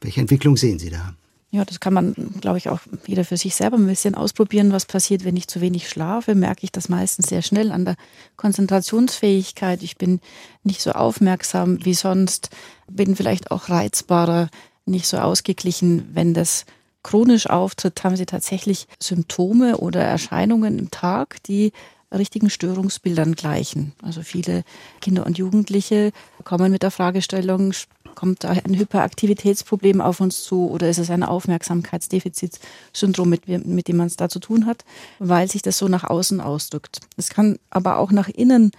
[0.00, 1.14] Welche Entwicklung sehen Sie da?
[1.56, 4.72] Ja, das kann man, glaube ich, auch jeder für sich selber ein bisschen ausprobieren.
[4.72, 6.34] Was passiert, wenn ich zu wenig schlafe?
[6.34, 7.96] Merke ich das meistens sehr schnell an der
[8.36, 9.82] Konzentrationsfähigkeit.
[9.82, 10.20] Ich bin
[10.64, 12.50] nicht so aufmerksam wie sonst,
[12.90, 14.50] bin vielleicht auch reizbarer,
[14.84, 16.10] nicht so ausgeglichen.
[16.12, 16.66] Wenn das
[17.02, 21.72] chronisch auftritt, haben Sie tatsächlich Symptome oder Erscheinungen im Tag, die
[22.12, 23.94] richtigen Störungsbildern gleichen.
[24.02, 24.62] Also viele
[25.00, 26.12] Kinder und Jugendliche
[26.44, 27.72] kommen mit der Fragestellung,
[28.16, 33.96] kommt da ein Hyperaktivitätsproblem auf uns zu oder ist es ein Aufmerksamkeitsdefizitsyndrom, mit, mit dem
[33.96, 34.84] man es da zu tun hat,
[35.20, 36.98] weil sich das so nach außen ausdrückt.
[37.16, 38.72] Es kann aber auch nach innen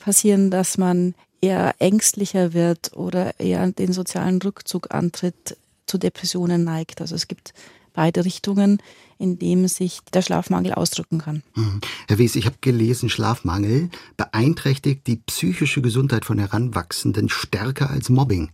[0.00, 7.00] passieren, dass man eher ängstlicher wird oder eher den sozialen Rückzug antritt, zu Depressionen neigt.
[7.00, 7.54] Also es gibt
[7.92, 8.82] beide Richtungen,
[9.18, 11.42] in dem sich der Schlafmangel ausdrücken kann.
[11.54, 11.80] Mhm.
[12.06, 18.50] Herr Wies, ich habe gelesen, Schlafmangel beeinträchtigt die psychische Gesundheit von Heranwachsenden stärker als Mobbing.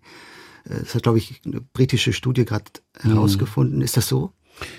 [0.64, 2.64] Äh, das hat, glaube ich, eine britische Studie gerade
[3.02, 3.10] mhm.
[3.10, 3.82] herausgefunden.
[3.82, 4.32] Ist das so?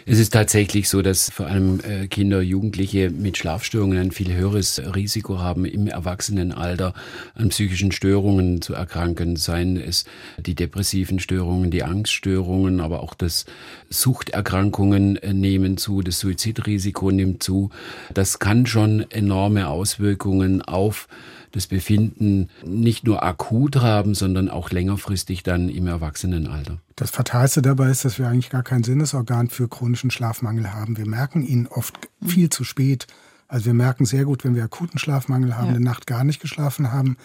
[0.06, 4.82] Es ist tatsächlich so, dass vor allem äh, Kinder, Jugendliche mit Schlafstörungen ein viel höheres
[4.96, 6.94] Risiko haben, im Erwachsenenalter
[7.34, 10.06] an psychischen Störungen zu erkranken, seien es
[10.38, 13.46] die depressiven Störungen, die Angststörungen, aber auch das
[13.90, 17.70] Suchterkrankungen äh, nehmen zu, das Suizidrisiko nimmt zu.
[18.14, 21.08] Das kann schon enorme Auswirkungen auf
[21.56, 26.80] das Befinden nicht nur akut haben, sondern auch längerfristig dann im Erwachsenenalter.
[26.96, 30.98] Das Fatalste dabei ist, dass wir eigentlich gar kein Sinnesorgan für chronischen Schlafmangel haben.
[30.98, 33.08] Wir merken ihn oft viel zu spät.
[33.48, 35.76] Also wir merken sehr gut, wenn wir akuten Schlafmangel haben, ja.
[35.76, 37.18] eine Nacht gar nicht geschlafen haben.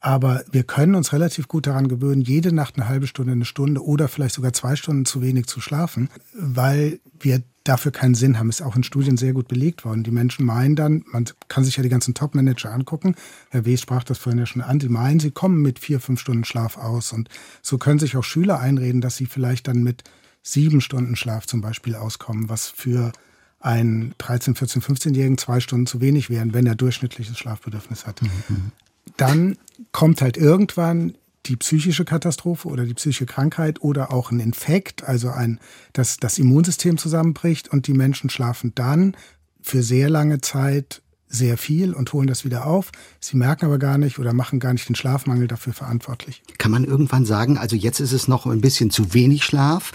[0.00, 3.84] Aber wir können uns relativ gut daran gewöhnen, jede Nacht eine halbe Stunde, eine Stunde
[3.84, 8.48] oder vielleicht sogar zwei Stunden zu wenig zu schlafen, weil wir dafür keinen Sinn haben.
[8.48, 10.02] Ist auch in Studien sehr gut belegt worden.
[10.02, 13.14] Die Menschen meinen dann, man kann sich ja die ganzen Top-Manager angucken.
[13.50, 13.76] Herr W.
[13.76, 14.78] sprach das vorhin ja schon an.
[14.78, 17.12] Die meinen, sie kommen mit vier, fünf Stunden Schlaf aus.
[17.12, 17.28] Und
[17.60, 20.04] so können sich auch Schüler einreden, dass sie vielleicht dann mit
[20.42, 23.12] sieben Stunden Schlaf zum Beispiel auskommen, was für
[23.60, 28.22] einen 13, 14, 15-Jährigen zwei Stunden zu wenig wären, wenn er durchschnittliches Schlafbedürfnis hat.
[28.22, 28.72] Mhm.
[29.16, 29.56] Dann
[29.92, 31.14] kommt halt irgendwann
[31.46, 35.60] die psychische Katastrophe oder die psychische Krankheit oder auch ein Infekt, also ein,
[35.92, 39.16] dass das Immunsystem zusammenbricht und die Menschen schlafen dann
[39.60, 42.90] für sehr lange Zeit sehr viel und holen das wieder auf.
[43.20, 46.42] Sie merken aber gar nicht oder machen gar nicht den Schlafmangel dafür verantwortlich.
[46.56, 49.92] Kann man irgendwann sagen, also jetzt ist es noch ein bisschen zu wenig Schlaf,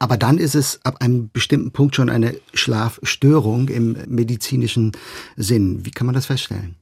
[0.00, 4.92] aber dann ist es ab einem bestimmten Punkt schon eine Schlafstörung im medizinischen
[5.36, 5.84] Sinn.
[5.84, 6.76] Wie kann man das feststellen?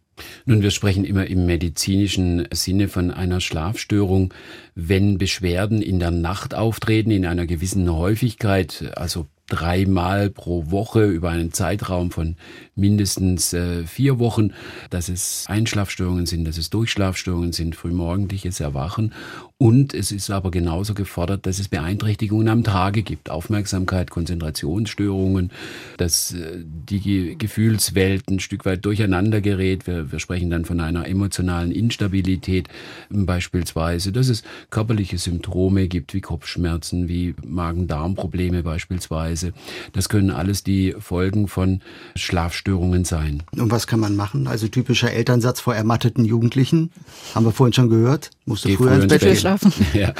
[0.44, 4.32] Nun, wir sprechen immer im medizinischen Sinne von einer Schlafstörung,
[4.74, 11.30] wenn Beschwerden in der Nacht auftreten, in einer gewissen Häufigkeit, also dreimal pro Woche über
[11.30, 12.36] einen Zeitraum von
[12.76, 14.52] mindestens äh, vier Wochen,
[14.90, 19.12] dass es Einschlafstörungen sind, dass es Durchschlafstörungen sind, frühmorgendliches Erwachen.
[19.58, 25.50] Und es ist aber genauso gefordert, dass es Beeinträchtigungen am Tage gibt, Aufmerksamkeit, Konzentrationsstörungen,
[25.96, 29.86] dass äh, die Gefühlswelt ein Stück weit durcheinander gerät.
[29.86, 32.68] Wir, wir sprechen dann von einer emotionalen Instabilität
[33.10, 39.52] beispielsweise, dass es körperliche Symptome gibt wie Kopfschmerzen, wie Magen-Darm-Probleme beispielsweise beispielsweise.
[39.92, 41.80] Das können alles die Folgen von
[42.14, 42.65] Schlafstörungen
[43.04, 43.42] sein.
[43.56, 44.46] Und was kann man machen?
[44.46, 46.90] Also typischer Elternsatz vor ermatteten Jugendlichen,
[47.34, 49.36] haben wir vorhin schon gehört, musst du früher, früher ins Bett gehen.
[49.36, 49.72] schlafen.
[49.94, 50.12] Ja.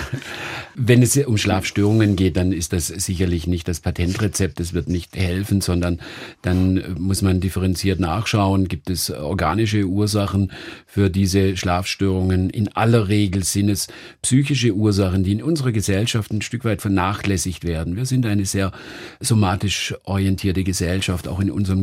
[0.75, 5.17] Wenn es um Schlafstörungen geht, dann ist das sicherlich nicht das Patentrezept, das wird nicht
[5.17, 6.01] helfen, sondern
[6.43, 10.53] dann muss man differenziert nachschauen, gibt es organische Ursachen
[10.87, 12.51] für diese Schlafstörungen.
[12.51, 13.89] In aller Regel sind es
[14.21, 17.97] psychische Ursachen, die in unserer Gesellschaft ein Stück weit vernachlässigt werden.
[17.97, 18.73] Wir sind eine sehr
[19.21, 21.83] somatisch orientierte Gesellschaft, auch in unserem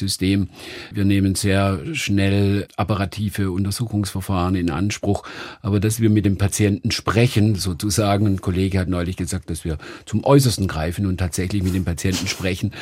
[0.00, 0.48] Gesundheitssystem.
[0.92, 5.24] Wir nehmen sehr schnell apparative Untersuchungsverfahren in Anspruch,
[5.62, 9.78] aber dass wir mit dem Patienten sprechen, sozusagen, ein Kollege hat neulich gesagt, dass wir
[10.06, 12.72] zum Äußersten greifen und tatsächlich mit dem Patienten sprechen.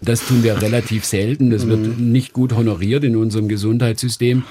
[0.00, 1.50] Das tun wir relativ selten.
[1.50, 2.12] Das wird mhm.
[2.12, 4.44] nicht gut honoriert in unserem Gesundheitssystem.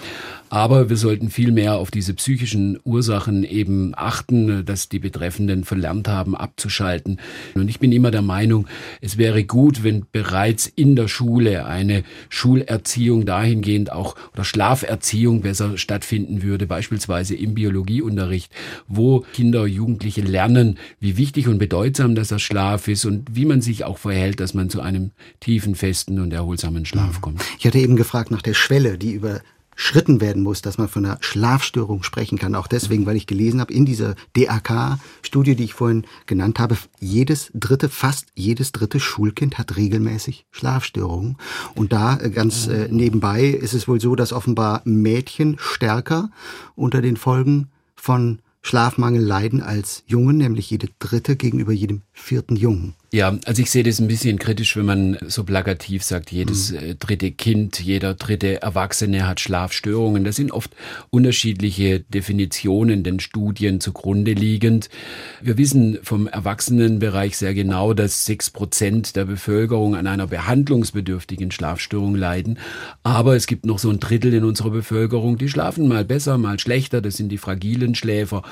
[0.50, 6.08] Aber wir sollten viel mehr auf diese psychischen Ursachen eben achten, dass die Betreffenden verlernt
[6.08, 7.20] haben, abzuschalten.
[7.56, 8.68] Und ich bin immer der Meinung,
[9.02, 15.78] es wäre gut, wenn bereits in der Schule eine Schulerziehung dahingehend auch oder Schlaferziehung besser
[15.78, 18.52] stattfinden würde, beispielsweise im Biologieunterricht,
[18.88, 23.62] wo Kinder, Jugendliche lernen, wie wichtig und bedeutsam das der Schlaf ist und wie man
[23.62, 27.42] sich auch verhält, dass man zu einem tiefen, festen und erholsamen Schlaf kommt.
[27.60, 29.42] Ich hatte eben gefragt nach der Schwelle, die über
[29.78, 32.56] schritten werden muss, dass man von einer Schlafstörung sprechen kann.
[32.56, 37.52] Auch deswegen, weil ich gelesen habe, in dieser DAK-Studie, die ich vorhin genannt habe, jedes
[37.54, 41.38] dritte, fast jedes dritte Schulkind hat regelmäßig Schlafstörungen.
[41.76, 46.32] Und da äh, ganz äh, nebenbei ist es wohl so, dass offenbar Mädchen stärker
[46.76, 52.94] unter den Folgen von Schlafmangel leiden als Jungen, nämlich jede dritte gegenüber jedem vierten Jungen.
[53.14, 56.78] Ja, also ich sehe das ein bisschen kritisch, wenn man so plakativ sagt, jedes mhm.
[56.78, 60.26] Äh, dritte Kind, jeder dritte Erwachsene hat Schlafstörungen.
[60.26, 60.72] Das sind oft
[61.10, 64.90] unterschiedliche Definitionen den Studien zugrunde liegend.
[65.42, 72.14] Wir wissen vom Erwachsenenbereich sehr genau, dass sechs Prozent der Bevölkerung an einer behandlungsbedürftigen Schlafstörung
[72.14, 72.60] leiden.
[73.04, 76.60] Aber es gibt noch so ein Drittel in unserer Bevölkerung, die schlafen mal besser, mal
[76.60, 77.00] schlechter.
[77.02, 78.44] Das sind die fragilen Schläfer.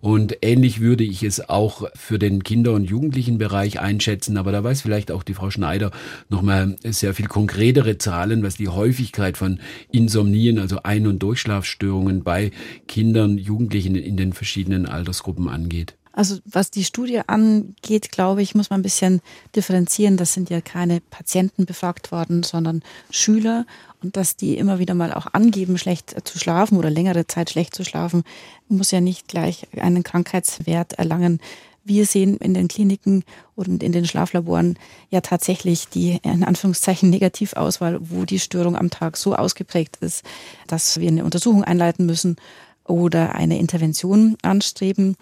[0.00, 2.84] Und ähnlich würde ich es auch für den Kinder- und
[3.14, 4.36] Jugendlichenbereich einschätzen.
[4.36, 5.90] Aber da weiß vielleicht auch die Frau Schneider
[6.28, 9.60] nochmal sehr viel konkretere Zahlen, was die Häufigkeit von
[9.92, 12.50] Insomnien, also Ein- und Durchschlafstörungen bei
[12.88, 15.94] Kindern, Jugendlichen in den verschiedenen Altersgruppen angeht.
[16.16, 19.20] Also was die Studie angeht, glaube ich, muss man ein bisschen
[19.56, 20.16] differenzieren.
[20.16, 23.66] Das sind ja keine Patienten befragt worden, sondern Schüler.
[24.00, 27.74] Und dass die immer wieder mal auch angeben, schlecht zu schlafen oder längere Zeit schlecht
[27.74, 28.22] zu schlafen,
[28.68, 31.40] muss ja nicht gleich einen Krankheitswert erlangen.
[31.84, 34.78] Wir sehen in den Kliniken und in den Schlaflaboren
[35.10, 40.24] ja tatsächlich die in Anführungszeichen Negativauswahl, wo die Störung am Tag so ausgeprägt ist,
[40.66, 42.36] dass wir eine Untersuchung einleiten müssen
[42.84, 45.16] oder eine Intervention anstreben.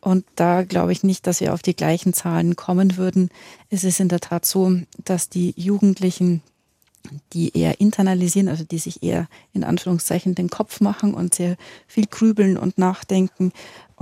[0.00, 3.30] Und da glaube ich nicht, dass wir auf die gleichen Zahlen kommen würden.
[3.70, 6.42] Es ist in der Tat so, dass die Jugendlichen
[7.32, 12.06] die eher internalisieren, also die sich eher in Anführungszeichen den Kopf machen und sehr viel
[12.06, 13.52] grübeln und nachdenken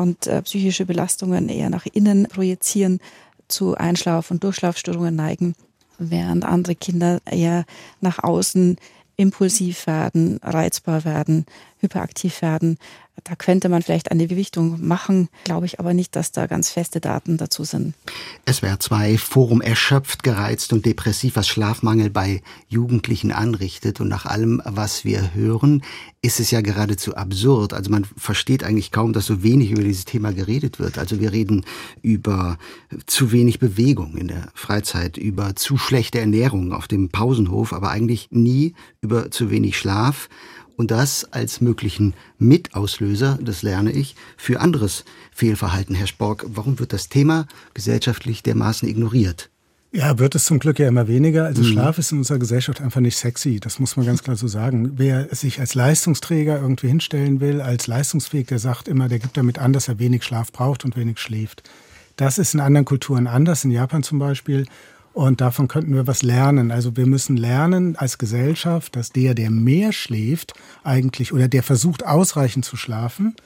[0.00, 2.98] und äh, psychische Belastungen eher nach innen projizieren,
[3.48, 5.54] zu Einschlaf- und Durchschlafstörungen neigen,
[5.98, 7.64] während andere Kinder eher
[8.00, 8.76] nach außen
[9.16, 11.44] impulsiv werden, reizbar werden,
[11.78, 12.78] hyperaktiv werden.
[13.24, 17.00] Da könnte man vielleicht eine Gewichtung machen, glaube ich aber nicht, dass da ganz feste
[17.00, 17.94] Daten dazu sind.
[18.48, 24.00] SWR 2 Forum erschöpft, gereizt und depressiv, was Schlafmangel bei Jugendlichen anrichtet.
[24.00, 25.82] Und nach allem, was wir hören,
[26.22, 27.72] ist es ja geradezu absurd.
[27.72, 30.98] Also man versteht eigentlich kaum, dass so wenig über dieses Thema geredet wird.
[30.98, 31.64] Also wir reden
[32.02, 32.58] über
[33.06, 38.28] zu wenig Bewegung in der Freizeit, über zu schlechte Ernährung auf dem Pausenhof, aber eigentlich
[38.30, 40.28] nie über zu wenig Schlaf
[40.80, 45.94] und das als möglichen Mitauslöser, das lerne ich, für anderes Fehlverhalten.
[45.94, 49.50] Herr Spork, warum wird das Thema gesellschaftlich dermaßen ignoriert?
[49.92, 51.44] Ja, wird es zum Glück ja immer weniger.
[51.44, 51.66] Also mhm.
[51.66, 53.60] Schlaf ist in unserer Gesellschaft einfach nicht sexy.
[53.60, 54.92] Das muss man ganz klar so sagen.
[54.96, 59.58] Wer sich als Leistungsträger irgendwie hinstellen will, als leistungsfähig, der sagt immer, der gibt damit
[59.58, 61.62] an, dass er wenig Schlaf braucht und wenig schläft.
[62.16, 64.64] Das ist in anderen Kulturen anders, in Japan zum Beispiel.
[65.20, 66.70] Und davon könnten wir was lernen.
[66.70, 72.06] Also wir müssen lernen als Gesellschaft, dass der, der mehr schläft, eigentlich oder der versucht
[72.06, 73.36] ausreichend zu schlafen,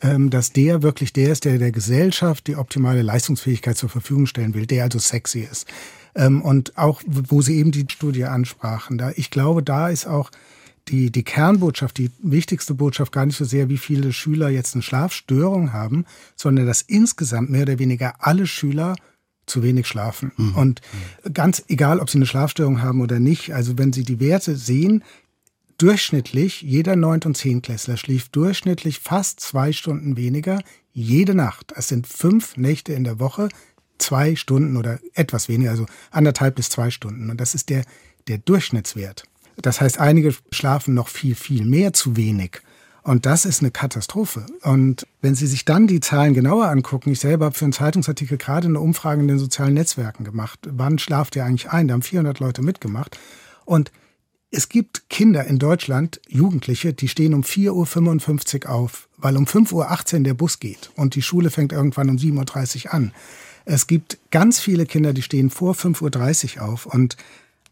[0.00, 4.52] ähm, dass der wirklich der ist, der der Gesellschaft die optimale Leistungsfähigkeit zur Verfügung stellen
[4.54, 5.68] will, der also sexy ist.
[6.16, 10.28] Ähm, und auch, wo Sie eben die Studie ansprachen, da ich glaube, da ist auch
[10.88, 14.82] die, die Kernbotschaft, die wichtigste Botschaft gar nicht so sehr, wie viele Schüler jetzt eine
[14.82, 16.04] Schlafstörung haben,
[16.34, 18.96] sondern dass insgesamt mehr oder weniger alle Schüler
[19.46, 20.32] zu wenig schlafen.
[20.36, 20.54] Mhm.
[20.54, 20.80] Und
[21.32, 25.02] ganz egal, ob sie eine Schlafstörung haben oder nicht, also wenn sie die Werte sehen,
[25.78, 31.72] durchschnittlich, jeder Neunt- und Zehntklässler schlief durchschnittlich fast zwei Stunden weniger jede Nacht.
[31.74, 33.48] Es sind fünf Nächte in der Woche,
[33.98, 37.30] zwei Stunden oder etwas weniger, also anderthalb bis zwei Stunden.
[37.30, 37.84] Und das ist der,
[38.28, 39.24] der Durchschnittswert.
[39.56, 42.60] Das heißt, einige schlafen noch viel, viel mehr zu wenig.
[43.02, 44.46] Und das ist eine Katastrophe.
[44.62, 48.38] Und wenn Sie sich dann die Zahlen genauer angucken, ich selber habe für einen Zeitungsartikel
[48.38, 50.60] gerade eine Umfrage in den sozialen Netzwerken gemacht.
[50.70, 51.88] Wann schlaft ihr eigentlich ein?
[51.88, 53.18] Da haben 400 Leute mitgemacht.
[53.64, 53.90] Und
[54.54, 60.14] es gibt Kinder in Deutschland, Jugendliche, die stehen um 4.55 Uhr auf, weil um 5.18
[60.14, 63.12] Uhr der Bus geht und die Schule fängt irgendwann um 7.30 Uhr an.
[63.64, 67.16] Es gibt ganz viele Kinder, die stehen vor 5.30 Uhr auf und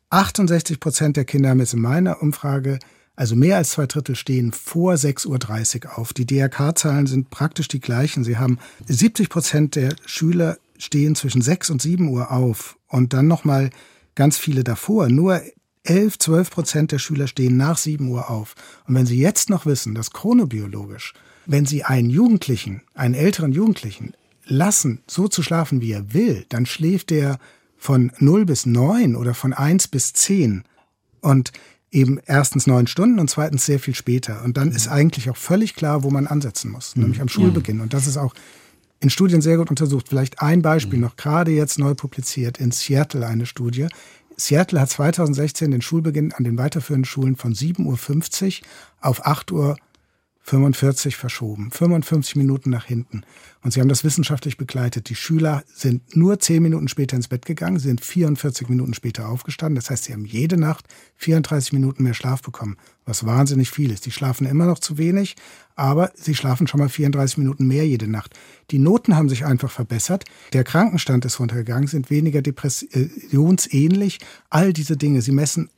[0.09, 2.79] 68 Prozent der Kinder haben jetzt in meiner Umfrage,
[3.21, 6.15] also mehr als zwei Drittel, stehen vor 6.30 Uhr auf.
[6.15, 8.25] Die DRK-Zahlen sind praktisch die gleichen.
[8.25, 13.27] Sie haben 70 Prozent der Schüler stehen zwischen 6 und 7 Uhr auf und dann
[13.27, 13.69] nochmal
[14.15, 15.11] ganz viele davor.
[15.11, 15.43] Nur
[15.85, 18.55] 11, 12 Prozent der Schüler stehen nach 7 Uhr auf.
[18.89, 21.13] Und wenn Sie jetzt noch wissen, dass chronobiologisch,
[21.45, 24.15] wenn Sie einen Jugendlichen, einen älteren Jugendlichen
[24.47, 27.39] lassen, so zu schlafen, wie er will, dann schläft er
[27.77, 30.65] von 0 bis 9 oder von 1 bis 10
[31.21, 31.53] und
[31.90, 34.44] eben erstens neun Stunden und zweitens sehr viel später.
[34.44, 37.03] Und dann ist eigentlich auch völlig klar, wo man ansetzen muss, mhm.
[37.03, 37.81] nämlich am Schulbeginn.
[37.81, 38.35] Und das ist auch
[39.00, 40.09] in Studien sehr gut untersucht.
[40.09, 41.05] Vielleicht ein Beispiel mhm.
[41.05, 43.88] noch gerade jetzt neu publiziert in Seattle eine Studie,
[44.40, 48.66] Seattle hat 2016 den Schulbeginn an den weiterführenden Schulen von 7.50 Uhr
[49.00, 49.76] auf 8 Uhr
[50.51, 53.23] 45 verschoben, 55 Minuten nach hinten.
[53.63, 55.09] Und sie haben das wissenschaftlich begleitet.
[55.09, 59.77] Die Schüler sind nur 10 Minuten später ins Bett gegangen, sind 44 Minuten später aufgestanden.
[59.77, 60.87] Das heißt, sie haben jede Nacht
[61.19, 64.07] 34 Minuten mehr Schlaf bekommen, was wahnsinnig viel ist.
[64.07, 65.37] Die schlafen immer noch zu wenig,
[65.77, 68.35] aber sie schlafen schon mal 34 Minuten mehr jede Nacht.
[68.73, 70.25] Die Noten haben sich einfach verbessert.
[70.53, 74.19] Der Krankenstand ist runtergegangen, sind weniger depressionsähnlich.
[74.49, 75.23] All diese Dinge.
[75.23, 75.71] Sie messen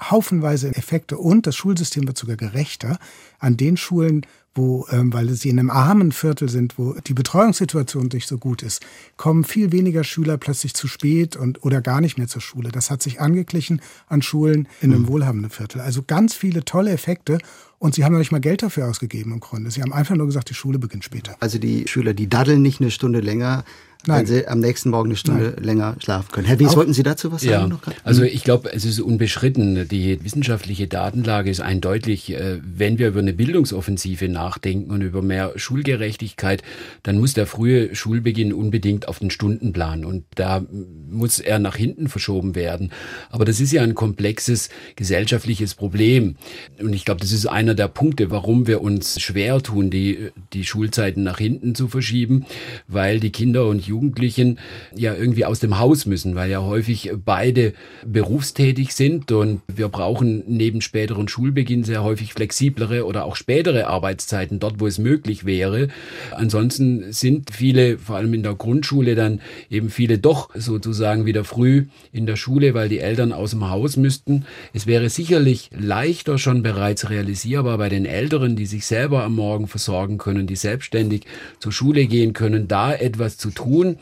[0.00, 2.98] haufenweise Effekte und das Schulsystem wird sogar gerechter
[3.38, 8.08] an den Schulen, wo, ähm, weil sie in einem armen Viertel sind, wo die Betreuungssituation
[8.12, 8.84] nicht so gut ist,
[9.16, 12.70] kommen viel weniger Schüler plötzlich zu spät und oder gar nicht mehr zur Schule.
[12.70, 15.08] Das hat sich angeglichen an Schulen in einem hm.
[15.08, 15.80] wohlhabenden Viertel.
[15.80, 17.38] Also ganz viele tolle Effekte
[17.78, 19.70] und sie haben noch nicht mal Geld dafür ausgegeben im Grunde.
[19.70, 21.36] Sie haben einfach nur gesagt, die Schule beginnt später.
[21.40, 23.64] Also die Schüler, die daddeln nicht eine Stunde länger,
[24.06, 24.20] Nein.
[24.20, 25.64] wenn Sie am nächsten Morgen eine Stunde Nein.
[25.64, 26.46] länger schlafen können.
[26.46, 27.72] Herr Wies, wollten Sie dazu was sagen?
[27.72, 29.88] Ja, also ich glaube, es ist unbeschritten.
[29.88, 32.32] Die wissenschaftliche Datenlage ist eindeutig.
[32.32, 36.62] Äh, wenn wir über eine Bildungsoffensive nachdenken und über mehr Schulgerechtigkeit,
[37.02, 40.64] dann muss der frühe Schulbeginn unbedingt auf den Stundenplan und da
[41.10, 42.90] muss er nach hinten verschoben werden.
[43.30, 46.36] Aber das ist ja ein komplexes gesellschaftliches Problem.
[46.80, 50.64] Und ich glaube, das ist einer der Punkte, warum wir uns schwer tun, die, die
[50.64, 52.46] Schulzeiten nach hinten zu verschieben,
[52.86, 54.58] weil die Kinder und Jugendlichen Jugendlichen
[54.96, 60.42] ja irgendwie aus dem Haus müssen, weil ja häufig beide berufstätig sind und wir brauchen
[60.48, 65.88] neben späteren Schulbeginn sehr häufig flexiblere oder auch spätere Arbeitszeiten dort, wo es möglich wäre.
[66.32, 71.86] Ansonsten sind viele, vor allem in der Grundschule, dann eben viele doch sozusagen wieder früh
[72.12, 74.44] in der Schule, weil die Eltern aus dem Haus müssten.
[74.72, 79.68] Es wäre sicherlich leichter schon bereits realisierbar bei den Älteren, die sich selber am Morgen
[79.68, 81.26] versorgen können, die selbstständig
[81.60, 83.96] zur Schule gehen können, da etwas zu tun tun.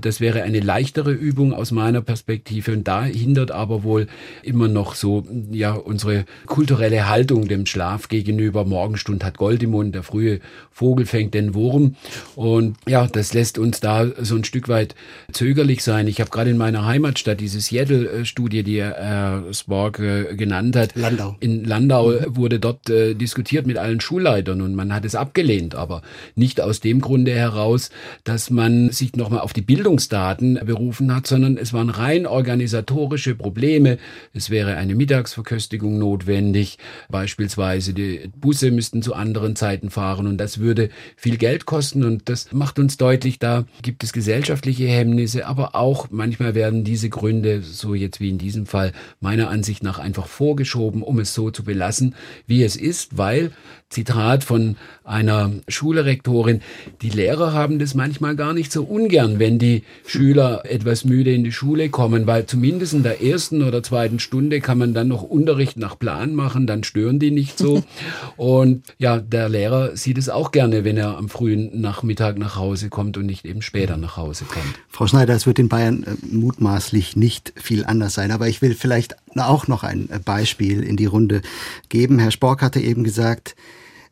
[0.00, 4.06] Das wäre eine leichtere Übung aus meiner Perspektive und da hindert aber wohl
[4.42, 8.64] immer noch so ja unsere kulturelle Haltung dem Schlaf gegenüber.
[8.64, 11.96] Morgenstund hat Gold im Mund, der frühe Vogel fängt den Wurm
[12.34, 14.94] und ja, das lässt uns da so ein Stück weit
[15.32, 16.06] zögerlich sein.
[16.06, 20.94] Ich habe gerade in meiner Heimatstadt diese Seattle-Studie, die Herr Spork äh, genannt hat.
[20.94, 21.36] Landau.
[21.40, 22.36] In Landau mhm.
[22.36, 26.02] wurde dort äh, diskutiert mit allen Schulleitern und man hat es abgelehnt, aber
[26.34, 27.90] nicht aus dem Grunde heraus,
[28.24, 33.34] dass man sich noch nochmal auf die Bildungsdaten berufen hat, sondern es waren rein organisatorische
[33.34, 33.98] Probleme.
[34.32, 36.78] Es wäre eine Mittagsverköstigung notwendig,
[37.10, 42.30] beispielsweise die Busse müssten zu anderen Zeiten fahren und das würde viel Geld kosten und
[42.30, 47.60] das macht uns deutlich, da gibt es gesellschaftliche Hemmnisse, aber auch manchmal werden diese Gründe,
[47.60, 51.64] so jetzt wie in diesem Fall, meiner Ansicht nach einfach vorgeschoben, um es so zu
[51.64, 52.14] belassen,
[52.46, 53.50] wie es ist, weil
[53.90, 56.60] Zitat von einer Schulrektorin,
[57.02, 61.44] die Lehrer haben das manchmal gar nicht so ungern, wenn die Schüler etwas müde in
[61.44, 65.22] die Schule kommen, weil zumindest in der ersten oder zweiten Stunde kann man dann noch
[65.22, 67.82] Unterricht nach Plan machen, dann stören die nicht so.
[68.36, 72.90] Und ja, der Lehrer sieht es auch gerne, wenn er am frühen Nachmittag nach Hause
[72.90, 74.78] kommt und nicht eben später nach Hause kommt.
[74.88, 78.74] Frau Schneider, es wird in Bayern äh, mutmaßlich nicht viel anders sein, aber ich will
[78.74, 81.42] vielleicht auch noch ein Beispiel in die Runde
[81.88, 82.18] geben.
[82.18, 83.54] Herr Spork hatte eben gesagt,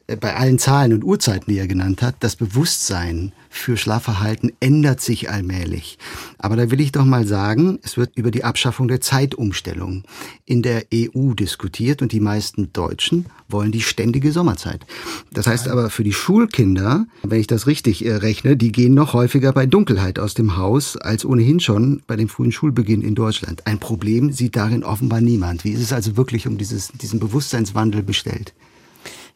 [0.06, 5.00] äh, bei allen Zahlen und Uhrzeiten, die er genannt hat, das Bewusstsein für Schlafverhalten ändert
[5.00, 5.98] sich allmählich.
[6.38, 10.04] Aber da will ich doch mal sagen, es wird über die Abschaffung der Zeitumstellung
[10.44, 14.86] in der EU diskutiert und die meisten Deutschen wollen die ständige Sommerzeit.
[15.32, 19.12] Das heißt aber für die Schulkinder, wenn ich das richtig äh, rechne, die gehen noch
[19.12, 23.66] häufiger bei Dunkelheit aus dem Haus als ohnehin schon bei dem frühen Schulbeginn in Deutschland.
[23.66, 25.64] Ein Problem sieht darin offenbar niemand.
[25.64, 28.52] Wie ist es also wirklich um dieses, diesen Bewusstseinswandel bestellt?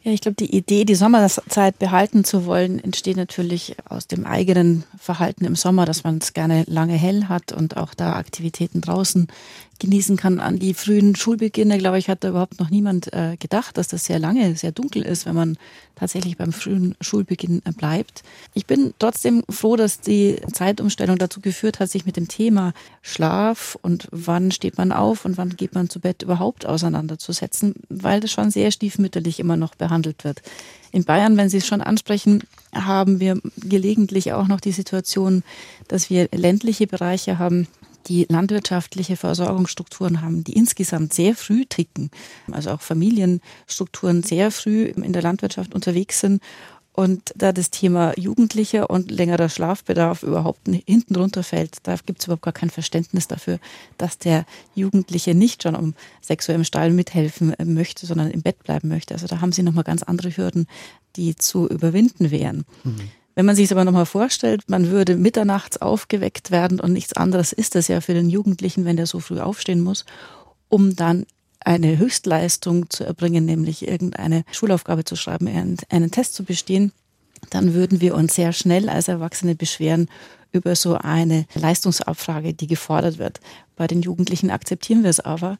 [0.03, 4.85] Ja, ich glaube, die Idee, die Sommerzeit behalten zu wollen, entsteht natürlich aus dem eigenen
[4.99, 9.29] Verhalten im Sommer, dass man es gerne lange hell hat und auch da Aktivitäten draußen
[9.81, 10.39] genießen kann.
[10.39, 14.21] An die frühen Schulbeginne, glaube ich, hat überhaupt noch niemand äh, gedacht, dass das sehr
[14.21, 15.59] lange, sehr dunkel ist, wenn man
[15.97, 18.23] tatsächlich beim frühen Schulbeginn äh, bleibt.
[18.55, 22.73] Ich bin trotzdem froh, dass die Zeitumstellung dazu geführt hat, sich mit dem Thema
[23.03, 28.21] Schlaf und wann steht man auf und wann geht man zu Bett überhaupt auseinanderzusetzen, weil
[28.21, 30.43] das schon sehr stiefmütterlich immer noch behandelt wird.
[30.93, 32.43] In Bayern, wenn Sie es schon ansprechen,
[32.75, 35.43] haben wir gelegentlich auch noch die Situation,
[35.89, 37.69] dass wir ländliche Bereiche haben,
[38.07, 42.11] die landwirtschaftliche Versorgungsstrukturen haben, die insgesamt sehr früh ticken,
[42.51, 46.43] also auch Familienstrukturen sehr früh in der Landwirtschaft unterwegs sind.
[46.93, 52.43] Und da das Thema Jugendlicher und längerer Schlafbedarf überhaupt hinten runterfällt, da gibt es überhaupt
[52.43, 53.61] gar kein Verständnis dafür,
[53.97, 54.45] dass der
[54.75, 55.95] Jugendliche nicht schon um
[56.49, 59.15] im Stall mithelfen möchte, sondern im Bett bleiben möchte.
[59.15, 60.67] Also da haben sie nochmal ganz andere Hürden,
[61.17, 62.65] die zu überwinden wären.
[62.83, 63.11] Mhm.
[63.41, 67.55] Wenn man sich es aber nochmal vorstellt, man würde mitternachts aufgeweckt werden und nichts anderes
[67.55, 70.05] ist es ja für den Jugendlichen, wenn der so früh aufstehen muss,
[70.69, 71.25] um dann
[71.59, 75.49] eine Höchstleistung zu erbringen, nämlich irgendeine Schulaufgabe zu schreiben,
[75.89, 76.93] einen, Test zu bestehen,
[77.49, 80.11] dann würden wir uns sehr schnell als Erwachsene beschweren
[80.53, 83.41] über so eine Leistungsabfrage, die gefordert wird.
[83.75, 85.57] Bei den Jugendlichen akzeptieren wir es aber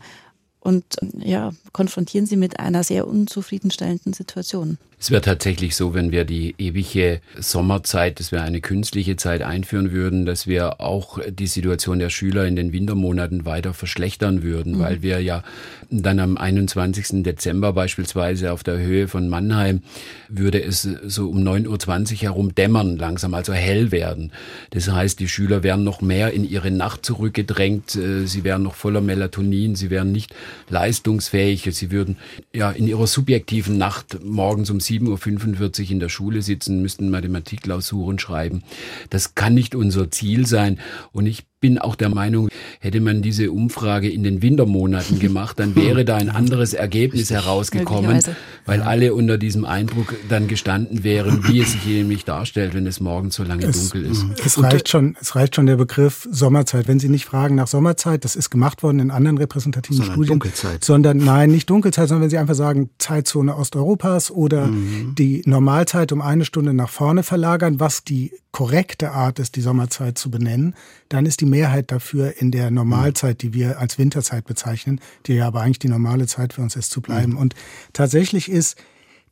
[0.61, 0.85] und
[1.17, 4.77] ja, konfrontieren sie mit einer sehr unzufriedenstellenden Situation.
[5.03, 9.93] Es wäre tatsächlich so, wenn wir die ewige Sommerzeit, dass wir eine künstliche Zeit einführen
[9.93, 14.79] würden, dass wir auch die Situation der Schüler in den Wintermonaten weiter verschlechtern würden, mhm.
[14.81, 15.43] weil wir ja
[15.89, 17.23] dann am 21.
[17.23, 19.81] Dezember beispielsweise auf der Höhe von Mannheim
[20.29, 24.33] würde es so um 9.20 Uhr herum dämmern langsam, also hell werden.
[24.69, 28.75] Das heißt, die Schüler wären noch mehr in ihre Nacht zurückgedrängt, äh, sie wären noch
[28.75, 30.35] voller Melatonin, sie wären nicht
[30.69, 32.19] leistungsfähig, sie würden
[32.53, 38.19] ja in ihrer subjektiven Nacht morgens um 7.45 Uhr in der Schule sitzen, müssten Mathematikklausuren
[38.19, 38.63] schreiben.
[39.11, 40.79] Das kann nicht unser Ziel sein.
[41.13, 42.49] Und ich bin auch der Meinung,
[42.81, 48.23] hätte man diese Umfrage in den Wintermonaten gemacht, dann wäre da ein anderes Ergebnis herausgekommen,
[48.65, 53.01] weil alle unter diesem Eindruck dann gestanden wären, wie es sich nämlich darstellt, wenn es
[53.01, 54.25] morgens so lange es, dunkel ist.
[54.45, 56.89] Es reicht schon, es reicht schon der Begriff Sommerzeit.
[56.89, 60.39] Wenn Sie nicht fragen nach Sommerzeit, das ist gemacht worden in anderen repräsentativen sondern Studien,
[60.39, 60.83] Dunkelzeit.
[60.83, 65.15] sondern nein, nicht Dunkelzeit, sondern wenn Sie einfach sagen Zeitzone Osteuropas oder mhm.
[65.19, 70.19] die Normalzeit um eine Stunde nach vorne verlagern, was die korrekte Art ist, die Sommerzeit
[70.19, 70.75] zu benennen,
[71.11, 75.47] dann ist die Mehrheit dafür in der Normalzeit, die wir als Winterzeit bezeichnen, die ja
[75.47, 77.33] aber eigentlich die normale Zeit für uns ist, zu bleiben.
[77.33, 77.39] Mhm.
[77.39, 77.55] Und
[77.93, 78.77] tatsächlich ist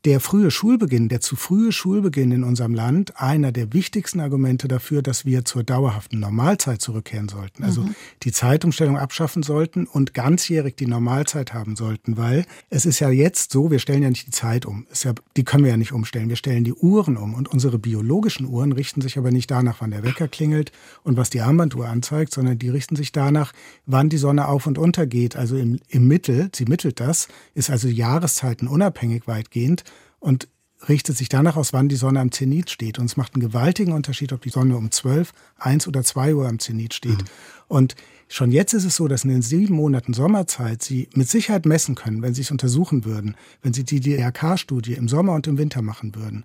[0.05, 5.03] der frühe Schulbeginn, der zu frühe Schulbeginn in unserem Land einer der wichtigsten Argumente dafür,
[5.03, 7.65] dass wir zur dauerhaften Normalzeit zurückkehren sollten.
[7.65, 7.95] Also mhm.
[8.23, 13.51] die Zeitumstellung abschaffen sollten und ganzjährig die Normalzeit haben sollten, weil es ist ja jetzt
[13.51, 14.87] so, wir stellen ja nicht die Zeit um.
[15.03, 16.29] Ja, die können wir ja nicht umstellen.
[16.29, 19.91] Wir stellen die Uhren um und unsere biologischen Uhren richten sich aber nicht danach, wann
[19.91, 20.71] der Wecker klingelt
[21.03, 23.53] und was die Armbanduhr anzeigt, sondern die richten sich danach,
[23.87, 25.35] wann die Sonne auf und unter geht.
[25.35, 29.85] Also im, im Mittel, sie mittelt das, ist also Jahreszeiten unabhängig weitgehend
[30.21, 30.49] und
[30.89, 32.99] richtet sich danach aus, wann die Sonne am Zenit steht.
[32.99, 36.49] Und es macht einen gewaltigen Unterschied, ob die Sonne um 12, 1 oder 2 Uhr
[36.49, 37.19] am Zenit steht.
[37.19, 37.29] Mhm.
[37.67, 37.97] Und
[38.29, 41.95] schon jetzt ist es so, dass in den sieben Monaten Sommerzeit Sie mit Sicherheit messen
[41.95, 45.83] können, wenn Sie es untersuchen würden, wenn Sie die DRK-Studie im Sommer und im Winter
[45.83, 46.45] machen würden,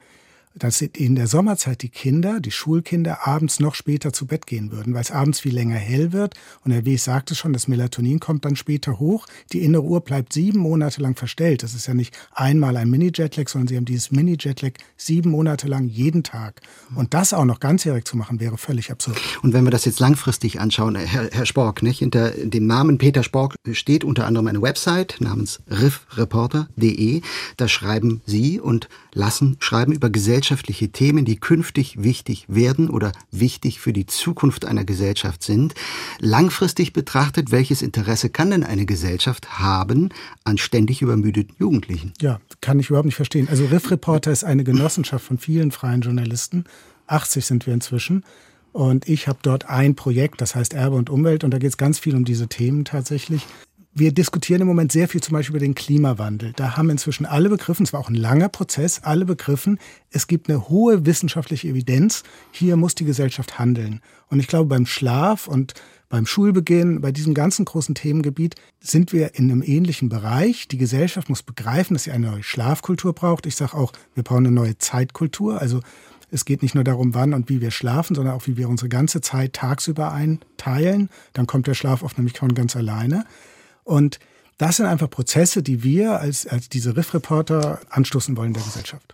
[0.55, 4.93] dass in der Sommerzeit die Kinder, die Schulkinder, abends noch später zu Bett gehen würden,
[4.93, 6.35] weil es abends viel länger hell wird.
[6.63, 9.25] Und Herr Wies sagte schon, das Melatonin kommt dann später hoch.
[9.51, 11.63] Die innere Uhr bleibt sieben Monate lang verstellt.
[11.63, 15.87] Das ist ja nicht einmal ein Mini-Jetlag, sondern Sie haben dieses Mini-Jetlag sieben Monate lang
[15.87, 16.61] jeden Tag.
[16.95, 19.19] Und das auch noch ganzjährig zu machen, wäre völlig absurd.
[19.41, 22.03] Und wenn wir das jetzt langfristig anschauen, Herr, Herr Spork, nicht?
[22.03, 27.21] hinter dem Namen Peter Spork steht unter anderem eine Website namens riffreporter.de.
[27.55, 33.79] Da schreiben Sie und lassen schreiben über gesellschaftliche Themen, die künftig wichtig werden oder wichtig
[33.79, 35.73] für die Zukunft einer Gesellschaft sind.
[36.19, 40.09] Langfristig betrachtet, welches Interesse kann denn eine Gesellschaft haben
[40.43, 42.13] an ständig übermüdeten Jugendlichen?
[42.21, 43.47] Ja, kann ich überhaupt nicht verstehen.
[43.49, 46.65] Also Riff Reporter ist eine Genossenschaft von vielen freien Journalisten.
[47.07, 48.23] 80 sind wir inzwischen.
[48.71, 51.43] Und ich habe dort ein Projekt, das heißt Erbe und Umwelt.
[51.43, 53.45] Und da geht es ganz viel um diese Themen tatsächlich
[53.95, 56.53] wir diskutieren im Moment sehr viel zum Beispiel über den Klimawandel.
[56.55, 59.79] Da haben inzwischen alle begriffen, es war auch ein langer Prozess, alle begriffen,
[60.09, 64.01] es gibt eine hohe wissenschaftliche Evidenz, hier muss die Gesellschaft handeln.
[64.29, 65.73] Und ich glaube, beim Schlaf und
[66.09, 70.67] beim Schulbeginn, bei diesem ganzen großen Themengebiet sind wir in einem ähnlichen Bereich.
[70.67, 73.47] Die Gesellschaft muss begreifen, dass sie eine neue Schlafkultur braucht.
[73.47, 75.59] Ich sage auch, wir brauchen eine neue Zeitkultur.
[75.59, 75.79] Also
[76.29, 78.89] es geht nicht nur darum, wann und wie wir schlafen, sondern auch, wie wir unsere
[78.89, 81.09] ganze Zeit tagsüber einteilen.
[81.33, 83.25] Dann kommt der Schlaf oft nämlich von ganz alleine.
[83.83, 84.19] Und
[84.57, 89.13] das sind einfach Prozesse, die wir als, als diese Riff-Reporter anstoßen wollen der Gesellschaft.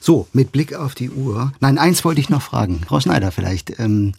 [0.00, 1.52] So, mit Blick auf die Uhr.
[1.60, 2.80] Nein, eins wollte ich noch fragen.
[2.86, 3.78] Frau Schneider vielleicht.
[3.78, 4.14] Ähm,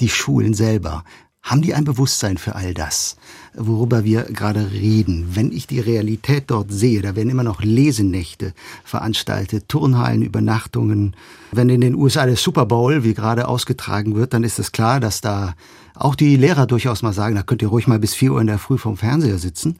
[0.00, 1.04] die Schulen selber.
[1.42, 3.16] Haben die ein Bewusstsein für all das,
[3.52, 5.34] worüber wir gerade reden?
[5.34, 8.54] Wenn ich die Realität dort sehe, da werden immer noch Lesenächte
[8.84, 11.16] veranstaltet, Turnhallen, Übernachtungen.
[11.50, 15.00] Wenn in den USA der Super Bowl, wie gerade ausgetragen wird, dann ist es klar,
[15.00, 15.54] dass da
[15.94, 18.46] auch die Lehrer durchaus mal sagen, da könnt ihr ruhig mal bis vier Uhr in
[18.46, 19.78] der Früh vom Fernseher sitzen.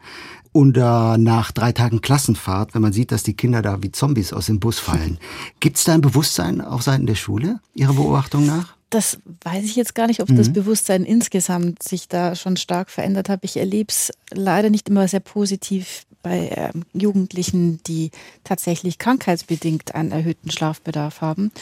[0.52, 4.34] Und äh, nach drei Tagen Klassenfahrt, wenn man sieht, dass die Kinder da wie Zombies
[4.34, 5.18] aus dem Bus fallen.
[5.60, 8.74] Gibt es da ein Bewusstsein auf Seiten der Schule, Ihrer Beobachtung nach?
[8.90, 10.36] Das weiß ich jetzt gar nicht, ob mhm.
[10.36, 13.40] das Bewusstsein insgesamt sich da schon stark verändert hat.
[13.42, 18.10] Ich erlebe es leider nicht immer sehr positiv bei äh, Jugendlichen, die
[18.44, 21.52] tatsächlich krankheitsbedingt einen erhöhten Schlafbedarf haben,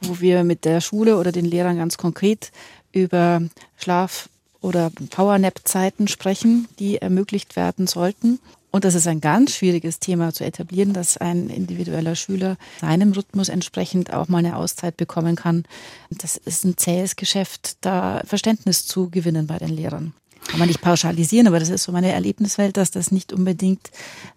[0.00, 2.52] wo wir mit der Schule oder den Lehrern ganz konkret
[2.92, 3.42] über
[3.76, 4.28] Schlaf-
[4.60, 8.40] oder Powernap-Zeiten sprechen, die ermöglicht werden sollten.
[8.70, 13.48] Und das ist ein ganz schwieriges Thema zu etablieren, dass ein individueller Schüler seinem Rhythmus
[13.48, 15.64] entsprechend auch mal eine Auszeit bekommen kann.
[16.10, 20.12] Das ist ein zähes Geschäft, da Verständnis zu gewinnen bei den Lehrern
[20.48, 23.90] kann man nicht pauschalisieren, aber das ist so meine Erlebniswelt, dass das nicht unbedingt,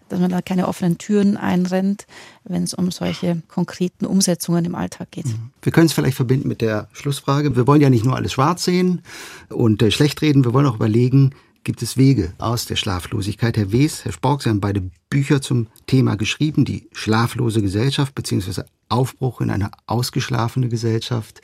[0.08, 2.06] dass man da keine offenen Türen einrennt,
[2.44, 5.26] wenn es um solche konkreten Umsetzungen im Alltag geht.
[5.26, 5.50] Mhm.
[5.62, 7.54] Wir können es vielleicht verbinden mit der Schlussfrage.
[7.56, 9.02] Wir wollen ja nicht nur alles schwarz sehen
[9.48, 11.34] und äh, schlecht reden, wir wollen auch überlegen,
[11.64, 13.56] gibt es Wege aus der Schlaflosigkeit.
[13.56, 18.62] Herr Wes, Herr Spork, Sie haben beide Bücher zum Thema geschrieben, die schlaflose Gesellschaft bzw.
[18.88, 21.42] Aufbruch in eine ausgeschlafene Gesellschaft.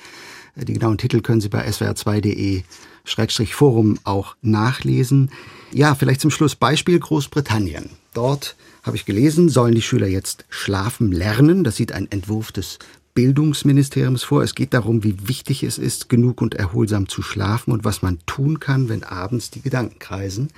[0.57, 2.63] Die genauen Titel können Sie bei swr2.de
[3.05, 5.31] Schrägstrich Forum auch nachlesen.
[5.71, 7.91] Ja, vielleicht zum Schluss Beispiel Großbritannien.
[8.15, 11.63] Dort habe ich gelesen, sollen die Schüler jetzt schlafen lernen.
[11.63, 12.79] Das sieht ein Entwurf des
[13.15, 14.43] Bildungsministeriums vor.
[14.43, 18.19] Es geht darum, wie wichtig es ist, genug und erholsam zu schlafen und was man
[18.27, 20.49] tun kann, wenn abends die Gedanken kreisen.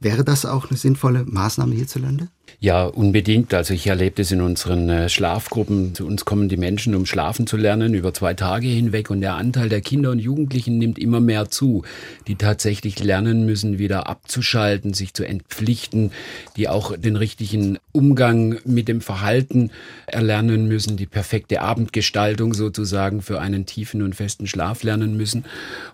[0.00, 2.28] Wäre das auch eine sinnvolle Maßnahme hierzulande?
[2.64, 3.52] Ja, unbedingt.
[3.52, 5.94] Also ich erlebe das in unseren äh, Schlafgruppen.
[5.94, 9.10] Zu uns kommen die Menschen, um schlafen zu lernen, über zwei Tage hinweg.
[9.10, 11.82] Und der Anteil der Kinder und Jugendlichen nimmt immer mehr zu,
[12.26, 16.10] die tatsächlich lernen müssen, wieder abzuschalten, sich zu entpflichten,
[16.56, 19.70] die auch den richtigen Umgang mit dem Verhalten
[20.06, 25.44] erlernen müssen, die perfekte Abendgestaltung sozusagen für einen tiefen und festen Schlaf lernen müssen.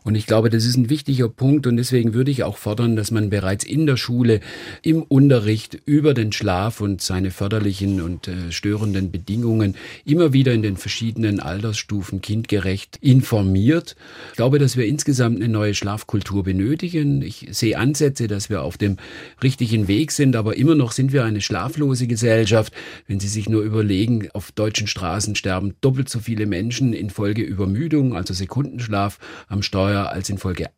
[0.05, 1.67] Und ich glaube, das ist ein wichtiger Punkt.
[1.67, 4.39] Und deswegen würde ich auch fordern, dass man bereits in der Schule
[4.83, 9.77] im Unterricht über den Schlaf und seine förderlichen und äh, störenden Bedingungen
[10.07, 13.95] immer wieder in den verschiedenen Altersstufen kindgerecht informiert.
[14.31, 17.21] Ich glaube, dass wir insgesamt eine neue Schlafkultur benötigen.
[17.21, 18.97] Ich sehe Ansätze, dass wir auf dem
[19.43, 22.73] richtigen Weg sind, aber immer noch sind wir eine schlaflose Gesellschaft.
[23.07, 28.17] Wenn Sie sich nur überlegen, auf deutschen Straßen sterben doppelt so viele Menschen infolge Übermüdung,
[28.17, 29.19] also Sekundenschlaf
[29.49, 30.71] am Steuer, als infolge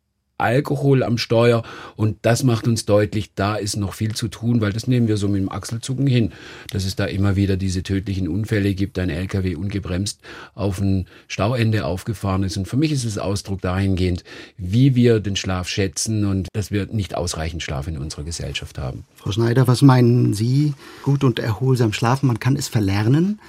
[0.43, 1.63] Alkohol am Steuer
[1.95, 5.17] und das macht uns deutlich, da ist noch viel zu tun, weil das nehmen wir
[5.17, 6.31] so mit dem Achselzucken hin,
[6.71, 10.19] dass es da immer wieder diese tödlichen Unfälle gibt, ein LKW ungebremst
[10.53, 14.23] auf ein Stauende aufgefahren ist und für mich ist es Ausdruck dahingehend,
[14.57, 19.05] wie wir den Schlaf schätzen und dass wir nicht ausreichend Schlaf in unserer Gesellschaft haben.
[19.15, 20.73] Frau Schneider, was meinen Sie?
[21.03, 23.39] Gut und erholsam schlafen, man kann es verlernen,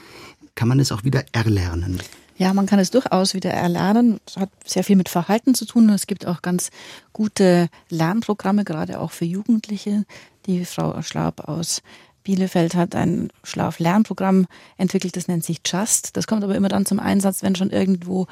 [0.54, 2.00] kann man es auch wieder erlernen?
[2.36, 4.20] Ja, man kann es durchaus wieder erlernen.
[4.26, 5.88] Es hat sehr viel mit Verhalten zu tun.
[5.90, 6.70] Es gibt auch ganz
[7.12, 10.04] gute Lernprogramme, gerade auch für Jugendliche.
[10.46, 11.80] Die Frau Schlaub aus
[12.24, 14.46] Bielefeld hat ein Schlaf-Lernprogramm
[14.78, 16.16] entwickelt, das nennt sich Just.
[16.16, 18.26] Das kommt aber immer dann zum Einsatz, wenn schon irgendwo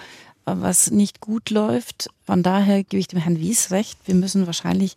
[0.44, 2.08] was nicht gut läuft.
[2.24, 3.98] Von daher gebe ich dem Herrn Wies recht.
[4.06, 4.96] Wir müssen wahrscheinlich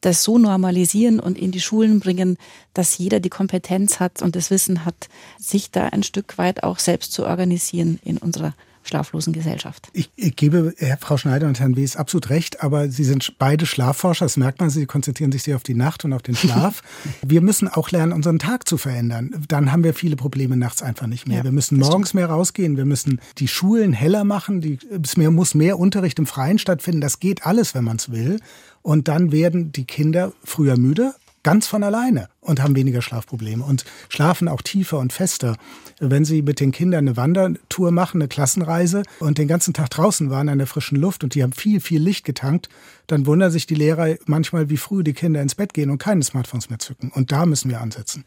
[0.00, 2.36] das so normalisieren und in die Schulen bringen,
[2.74, 6.78] dass jeder die Kompetenz hat und das Wissen hat, sich da ein Stück weit auch
[6.78, 8.54] selbst zu organisieren in unserer
[8.86, 9.88] schlaflosen Gesellschaft.
[9.92, 13.66] Ich, ich gebe Herr, Frau Schneider und Herrn Wies absolut recht, aber Sie sind beide
[13.66, 16.82] Schlafforscher, das merkt man, Sie konzentrieren sich sehr auf die Nacht und auf den Schlaf.
[17.22, 19.44] wir müssen auch lernen, unseren Tag zu verändern.
[19.48, 21.38] Dann haben wir viele Probleme nachts einfach nicht mehr.
[21.38, 25.54] Ja, wir müssen morgens mehr rausgehen, wir müssen die Schulen heller machen, die, es muss
[25.54, 27.00] mehr Unterricht im Freien stattfinden.
[27.00, 28.38] Das geht alles, wenn man es will.
[28.86, 31.12] Und dann werden die Kinder früher müde,
[31.42, 35.56] ganz von alleine und haben weniger Schlafprobleme und schlafen auch tiefer und fester.
[35.98, 40.30] Wenn Sie mit den Kindern eine Wandertour machen, eine Klassenreise und den ganzen Tag draußen
[40.30, 42.68] waren an der frischen Luft und die haben viel, viel Licht getankt,
[43.08, 46.22] dann wundern sich die Lehrer manchmal, wie früh die Kinder ins Bett gehen und keine
[46.22, 47.10] Smartphones mehr zücken.
[47.12, 48.24] Und da müssen wir ansetzen.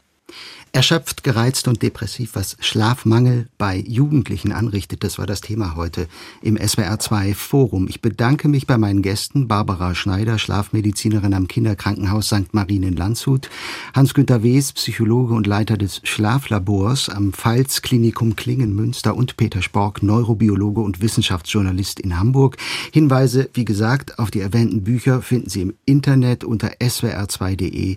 [0.72, 6.06] Erschöpft, gereizt und depressiv, was Schlafmangel bei Jugendlichen anrichtet, das war das Thema heute
[6.42, 7.88] im SWR2 Forum.
[7.88, 12.54] Ich bedanke mich bei meinen Gästen Barbara Schneider, Schlafmedizinerin am Kinderkrankenhaus St.
[12.54, 13.50] Marien in Landshut,
[13.94, 20.04] Hans-Günter Wes, Psychologe und Leiter des Schlaflabors am Pfalz Klinikum Klingen Münster und Peter Spork,
[20.04, 22.58] Neurobiologe und Wissenschaftsjournalist in Hamburg.
[22.92, 27.96] Hinweise, wie gesagt, auf die erwähnten Bücher finden Sie im Internet unter swr2.de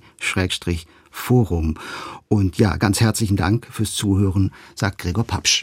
[1.13, 1.75] Forum.
[2.27, 5.61] Und ja, ganz herzlichen Dank fürs Zuhören, sagt Gregor Papsch.